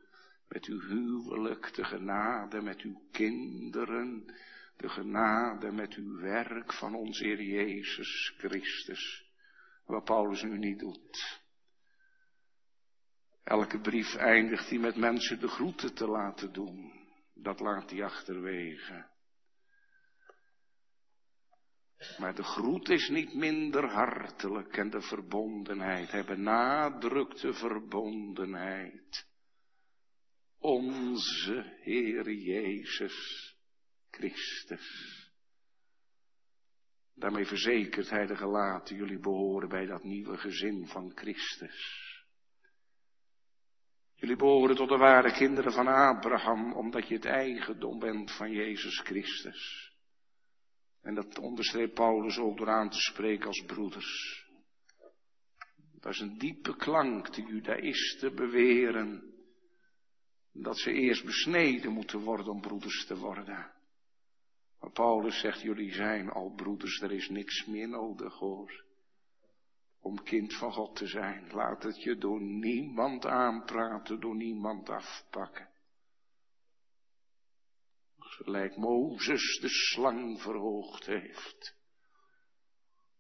met 0.48 0.64
uw 0.64 0.80
huwelijk, 0.80 1.74
de 1.74 1.84
genade 1.84 2.60
met 2.60 2.80
uw 2.80 3.02
kinderen, 3.12 4.34
de 4.76 4.88
genade 4.88 5.72
met 5.72 5.94
uw 5.94 6.20
werk 6.20 6.72
van 6.72 6.94
onze 6.94 7.24
Heer 7.24 7.42
Jezus 7.42 8.34
Christus. 8.36 9.26
Wat 9.86 10.04
Paulus 10.04 10.42
nu 10.42 10.58
niet 10.58 10.78
doet. 10.78 11.40
Elke 13.44 13.80
brief 13.80 14.14
eindigt 14.14 14.68
hij 14.70 14.78
met 14.78 14.96
mensen 14.96 15.40
de 15.40 15.48
groeten 15.48 15.94
te 15.94 16.06
laten 16.06 16.52
doen. 16.52 16.92
Dat 17.34 17.60
laat 17.60 17.90
hij 17.90 18.04
achterwege. 18.04 19.06
Maar 22.18 22.34
de 22.34 22.42
groet 22.42 22.88
is 22.88 23.08
niet 23.08 23.34
minder 23.34 23.90
hartelijk 23.90 24.76
en 24.76 24.90
de 24.90 25.00
verbondenheid. 25.00 26.10
Hij 26.10 26.24
benadrukt 26.24 27.40
de 27.40 27.52
verbondenheid. 27.52 29.26
Onze 30.58 31.76
Heer 31.80 32.32
Jezus 32.32 33.56
Christus. 34.10 35.26
Daarmee 37.14 37.46
verzekert 37.46 38.10
hij 38.10 38.26
de 38.26 38.36
gelaten, 38.36 38.96
jullie 38.96 39.18
behoren 39.18 39.68
bij 39.68 39.86
dat 39.86 40.04
nieuwe 40.04 40.36
gezin 40.36 40.86
van 40.86 41.12
Christus. 41.14 42.06
Jullie 44.14 44.36
behoren 44.36 44.76
tot 44.76 44.88
de 44.88 44.96
ware 44.96 45.32
kinderen 45.32 45.72
van 45.72 45.86
Abraham, 45.86 46.72
omdat 46.72 47.08
je 47.08 47.14
het 47.14 47.24
eigendom 47.24 47.98
bent 47.98 48.36
van 48.36 48.50
Jezus 48.50 49.00
Christus. 49.00 49.87
En 51.08 51.14
dat 51.14 51.38
onderstreept 51.38 51.94
Paulus 51.94 52.38
ook 52.38 52.56
door 52.56 52.68
aan 52.68 52.90
te 52.90 53.00
spreken 53.00 53.46
als 53.46 53.64
broeders. 53.66 54.44
Dat 56.00 56.12
is 56.12 56.20
een 56.20 56.38
diepe 56.38 56.76
klank 56.76 57.34
de 57.34 57.42
judaïsten 57.42 58.34
beweren. 58.34 59.34
Dat 60.52 60.78
ze 60.78 60.92
eerst 60.92 61.24
besneden 61.24 61.92
moeten 61.92 62.18
worden 62.20 62.52
om 62.52 62.60
broeders 62.60 63.06
te 63.06 63.16
worden. 63.16 63.72
Maar 64.80 64.90
Paulus 64.92 65.40
zegt, 65.40 65.60
jullie 65.60 65.92
zijn 65.92 66.30
al 66.30 66.52
broeders, 66.54 67.00
er 67.00 67.12
is 67.12 67.28
niks 67.28 67.66
meer 67.66 67.88
nodig 67.88 68.34
hoor. 68.38 68.84
Om 70.00 70.22
kind 70.22 70.54
van 70.54 70.72
God 70.72 70.96
te 70.96 71.06
zijn. 71.06 71.50
Laat 71.52 71.82
het 71.82 72.02
je 72.02 72.16
door 72.16 72.40
niemand 72.40 73.26
aanpraten, 73.26 74.20
door 74.20 74.36
niemand 74.36 74.88
afpakken. 74.88 75.67
Gelijk 78.38 78.76
Mozes 78.76 79.58
de 79.60 79.68
slang 79.68 80.40
verhoogd 80.40 81.06
heeft. 81.06 81.76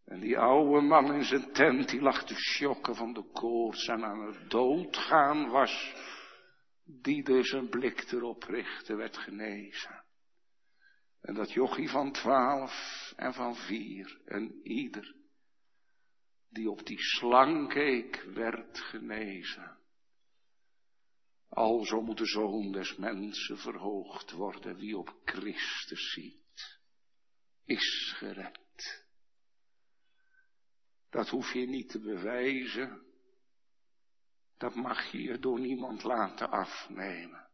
En 0.04 0.20
die 0.20 0.38
oude 0.38 0.80
man 0.80 1.12
in 1.12 1.24
zijn 1.24 1.52
tent, 1.52 1.88
die 1.88 2.00
lag 2.00 2.24
te 2.24 2.34
schokken 2.34 2.94
van 2.94 3.12
de 3.12 3.24
koorts 3.32 3.88
en 3.88 4.04
aan 4.04 4.26
het 4.26 4.50
doodgaan 4.50 5.48
was, 5.48 5.94
die 6.84 7.22
dus 7.22 7.52
een 7.52 7.68
blik 7.68 8.12
erop 8.12 8.42
richtte, 8.42 8.94
werd 8.96 9.16
genezen. 9.16 10.04
En 11.20 11.34
dat 11.34 11.52
jochie 11.52 11.88
van 11.88 12.12
twaalf 12.12 13.12
en 13.16 13.34
van 13.34 13.56
vier 13.56 14.20
en 14.24 14.60
ieder 14.62 15.14
die 16.48 16.70
op 16.70 16.86
die 16.86 17.00
slang 17.00 17.68
keek, 17.68 18.22
werd 18.34 18.78
genezen. 18.78 19.77
Alzo 21.48 22.00
moet 22.00 22.18
de 22.18 22.26
zoon 22.26 22.72
des 22.72 22.96
mensen 22.96 23.58
verhoogd 23.58 24.30
worden, 24.30 24.76
wie 24.76 24.98
op 24.98 25.20
Christus 25.24 26.12
ziet, 26.12 26.78
is 27.64 28.14
gered. 28.16 29.06
Dat 31.10 31.28
hoef 31.28 31.52
je 31.52 31.66
niet 31.66 31.88
te 31.88 32.00
bewijzen. 32.00 33.02
Dat 34.56 34.74
mag 34.74 35.12
je 35.12 35.22
je 35.22 35.38
door 35.38 35.60
niemand 35.60 36.02
laten 36.02 36.50
afnemen. 36.50 37.48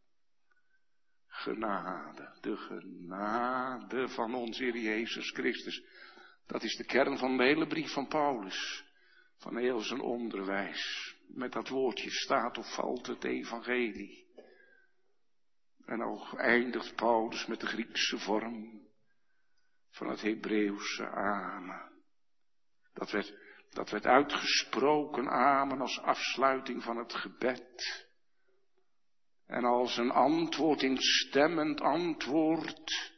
Genade, 1.27 2.39
de 2.41 2.57
genade 2.57 4.09
van 4.09 4.35
ons 4.35 4.59
Heer 4.59 4.77
Jezus 4.77 5.31
Christus. 5.31 5.83
Dat 6.47 6.63
is 6.63 6.77
de 6.77 6.85
kern 6.85 7.19
van 7.19 7.37
de 7.37 7.45
hele 7.45 7.67
brief 7.67 7.93
van 7.93 8.09
Paulus. 8.09 8.85
Van 9.37 9.57
heel 9.57 9.81
zijn 9.81 10.01
onderwijs. 10.01 11.14
Met 11.27 11.53
dat 11.53 11.69
woordje 11.69 12.11
staat 12.11 12.59
of 12.59 12.75
valt 12.75 13.07
het 13.07 13.25
evangelie. 13.25 14.27
En 15.85 16.03
ook 16.03 16.35
eindigt 16.35 16.95
Paulus 16.95 17.47
met 17.47 17.61
de 17.61 17.67
Griekse 17.67 18.19
vorm 18.19 18.83
van 19.91 20.09
het 20.09 20.21
Hebreeuwse 20.21 21.11
amen. 21.11 21.93
Dat 22.93 23.11
werd, 23.11 23.35
dat 23.71 23.91
werd 23.91 24.07
uitgesproken 24.07 25.29
amen 25.29 25.81
als 25.81 26.01
afsluiting 26.01 26.83
van 26.83 26.97
het 26.97 27.15
gebed. 27.15 28.07
En 29.47 29.65
als 29.65 29.97
een 29.97 30.11
antwoord 30.11 30.83
in 30.83 30.97
stemmend 30.97 31.81
antwoord 31.81 33.13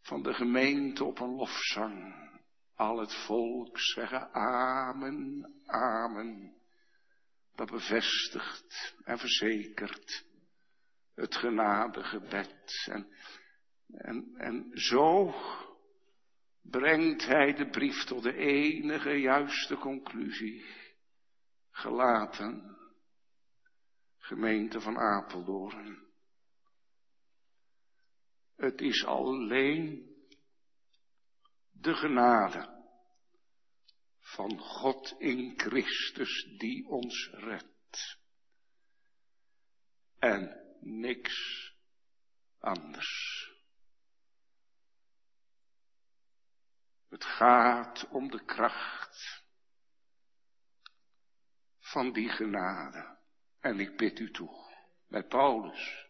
van 0.00 0.22
de 0.22 0.34
gemeente 0.34 1.04
op 1.04 1.20
een 1.20 1.34
lofzang. 1.34 2.14
Al 2.74 2.98
het 2.98 3.14
volk 3.14 3.78
zeggen 3.78 4.32
amen, 4.32 5.52
amen. 5.66 6.57
Dat 7.58 7.70
bevestigt 7.70 8.94
en 9.04 9.18
verzekert 9.18 10.24
het 11.14 11.36
genadegebed. 11.36 12.86
En, 12.90 13.08
en, 13.88 14.34
en 14.36 14.70
zo 14.72 15.34
brengt 16.62 17.26
hij 17.26 17.54
de 17.54 17.68
brief 17.68 18.04
tot 18.04 18.22
de 18.22 18.34
enige 18.34 19.10
juiste 19.10 19.76
conclusie. 19.76 20.64
Gelaten, 21.70 22.76
gemeente 24.18 24.80
van 24.80 24.98
Apeldoorn. 24.98 26.06
Het 28.56 28.80
is 28.80 29.04
alleen 29.04 30.14
de 31.70 31.94
genade 31.94 32.77
van 34.34 34.58
God 34.58 35.14
in 35.18 35.52
Christus 35.56 36.44
die 36.58 36.88
ons 36.88 37.30
redt. 37.32 38.18
En 40.18 40.48
niks 40.80 41.38
anders. 42.58 43.46
Het 47.08 47.24
gaat 47.24 48.08
om 48.08 48.30
de 48.30 48.44
kracht 48.44 49.44
van 51.78 52.12
die 52.12 52.28
genade. 52.28 53.16
En 53.60 53.80
ik 53.80 53.96
bid 53.96 54.18
u 54.18 54.30
toe, 54.30 54.50
met 55.06 55.28
Paulus, 55.28 56.06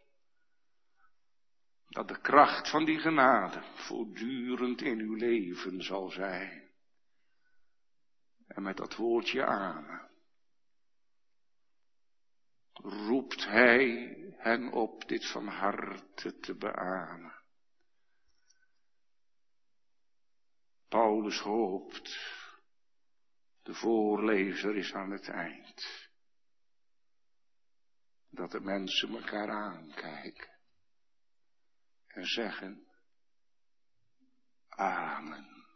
dat 1.89 2.09
de 2.09 2.21
kracht 2.21 2.71
van 2.71 2.85
die 2.85 2.99
genade 2.99 3.62
voortdurend 3.75 4.83
in 4.83 4.99
uw 4.99 5.14
leven 5.14 5.83
zal 5.83 6.11
zijn. 6.11 6.68
En 8.49 8.63
met 8.63 8.77
dat 8.77 8.97
woordje 8.97 9.47
aan 9.47 10.09
roept 12.73 13.45
hij 13.45 14.17
hen 14.37 14.73
op 14.73 15.09
dit 15.09 15.31
van 15.31 15.47
harte 15.47 16.39
te 16.39 16.55
beamen. 16.55 17.37
Paulus 20.89 21.39
hoopt, 21.39 22.19
de 23.63 23.75
voorlezer 23.75 24.77
is 24.77 24.95
aan 24.95 25.11
het 25.11 25.29
eind, 25.29 26.09
dat 28.31 28.51
de 28.51 28.61
mensen 28.61 29.09
elkaar 29.09 29.51
aankijken 29.51 30.57
en 32.07 32.27
zeggen, 32.27 32.89
Amen. 34.69 35.67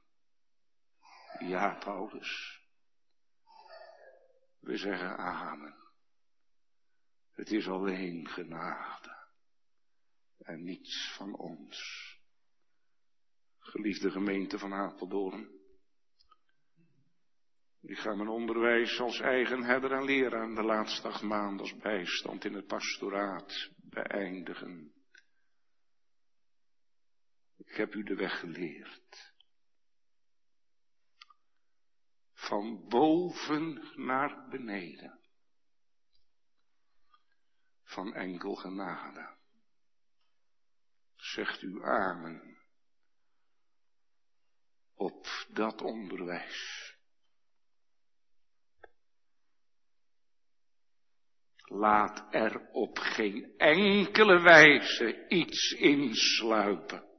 Ja, 1.39 1.79
Paulus. 1.79 2.61
We 4.62 4.76
zeggen 4.76 5.16
Amen. 5.18 5.74
Het 7.32 7.50
is 7.50 7.68
alleen 7.68 8.28
genade 8.28 9.26
en 10.38 10.62
niets 10.62 11.14
van 11.16 11.36
ons. 11.36 12.08
Geliefde 13.58 14.10
gemeente 14.10 14.58
van 14.58 14.72
Apeldoorn. 14.72 15.60
Ik 17.80 17.98
ga 17.98 18.14
mijn 18.14 18.28
onderwijs 18.28 19.00
als 19.00 19.20
eigen 19.20 19.62
herder 19.62 19.92
en 19.92 20.04
leraar 20.04 20.54
de 20.54 20.62
laatste 20.62 21.08
acht 21.08 21.22
maanden 21.22 21.60
als 21.60 21.76
bijstand 21.76 22.44
in 22.44 22.54
het 22.54 22.66
pastoraat 22.66 23.70
beëindigen. 23.76 24.92
Ik 27.56 27.76
heb 27.76 27.94
u 27.94 28.02
de 28.02 28.14
weg 28.14 28.40
geleerd. 28.40 29.32
Van 32.49 32.88
boven 32.88 33.88
naar 33.97 34.49
beneden. 34.49 35.20
Van 37.82 38.14
enkel 38.14 38.55
genade. 38.55 39.36
Zegt 41.16 41.62
u 41.62 41.84
amen. 41.84 42.59
Op 44.95 45.26
dat 45.49 45.82
onderwijs. 45.82 46.97
Laat 51.64 52.34
er 52.34 52.68
op 52.70 52.99
geen 52.99 53.55
enkele 53.57 54.40
wijze 54.40 55.28
iets 55.28 55.72
insluipen 55.72 57.11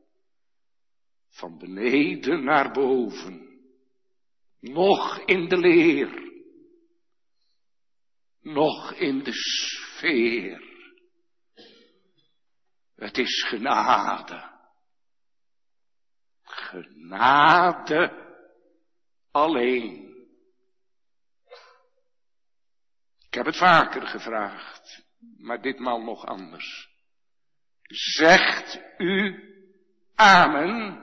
van 1.29 1.57
beneden 1.57 2.43
naar 2.43 2.71
boven, 2.71 3.52
nog 4.63 5.19
in 5.19 5.47
de 5.47 5.57
leer, 5.57 6.31
nog 8.39 8.93
in 8.93 9.23
de 9.23 9.33
sfeer. 9.33 10.71
Het 12.95 13.17
is 13.17 13.43
genade. 13.43 14.51
Genade 16.43 18.11
alleen. 19.31 20.11
Ik 23.27 23.33
heb 23.33 23.45
het 23.45 23.57
vaker 23.57 24.07
gevraagd, 24.07 25.05
maar 25.37 25.61
ditmaal 25.61 26.01
nog 26.01 26.25
anders. 26.25 26.89
Zegt 27.87 28.81
u 28.97 29.51
Amen? 30.15 31.02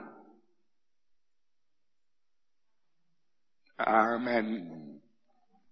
Um, 3.87 4.27
Amen. 4.27 5.00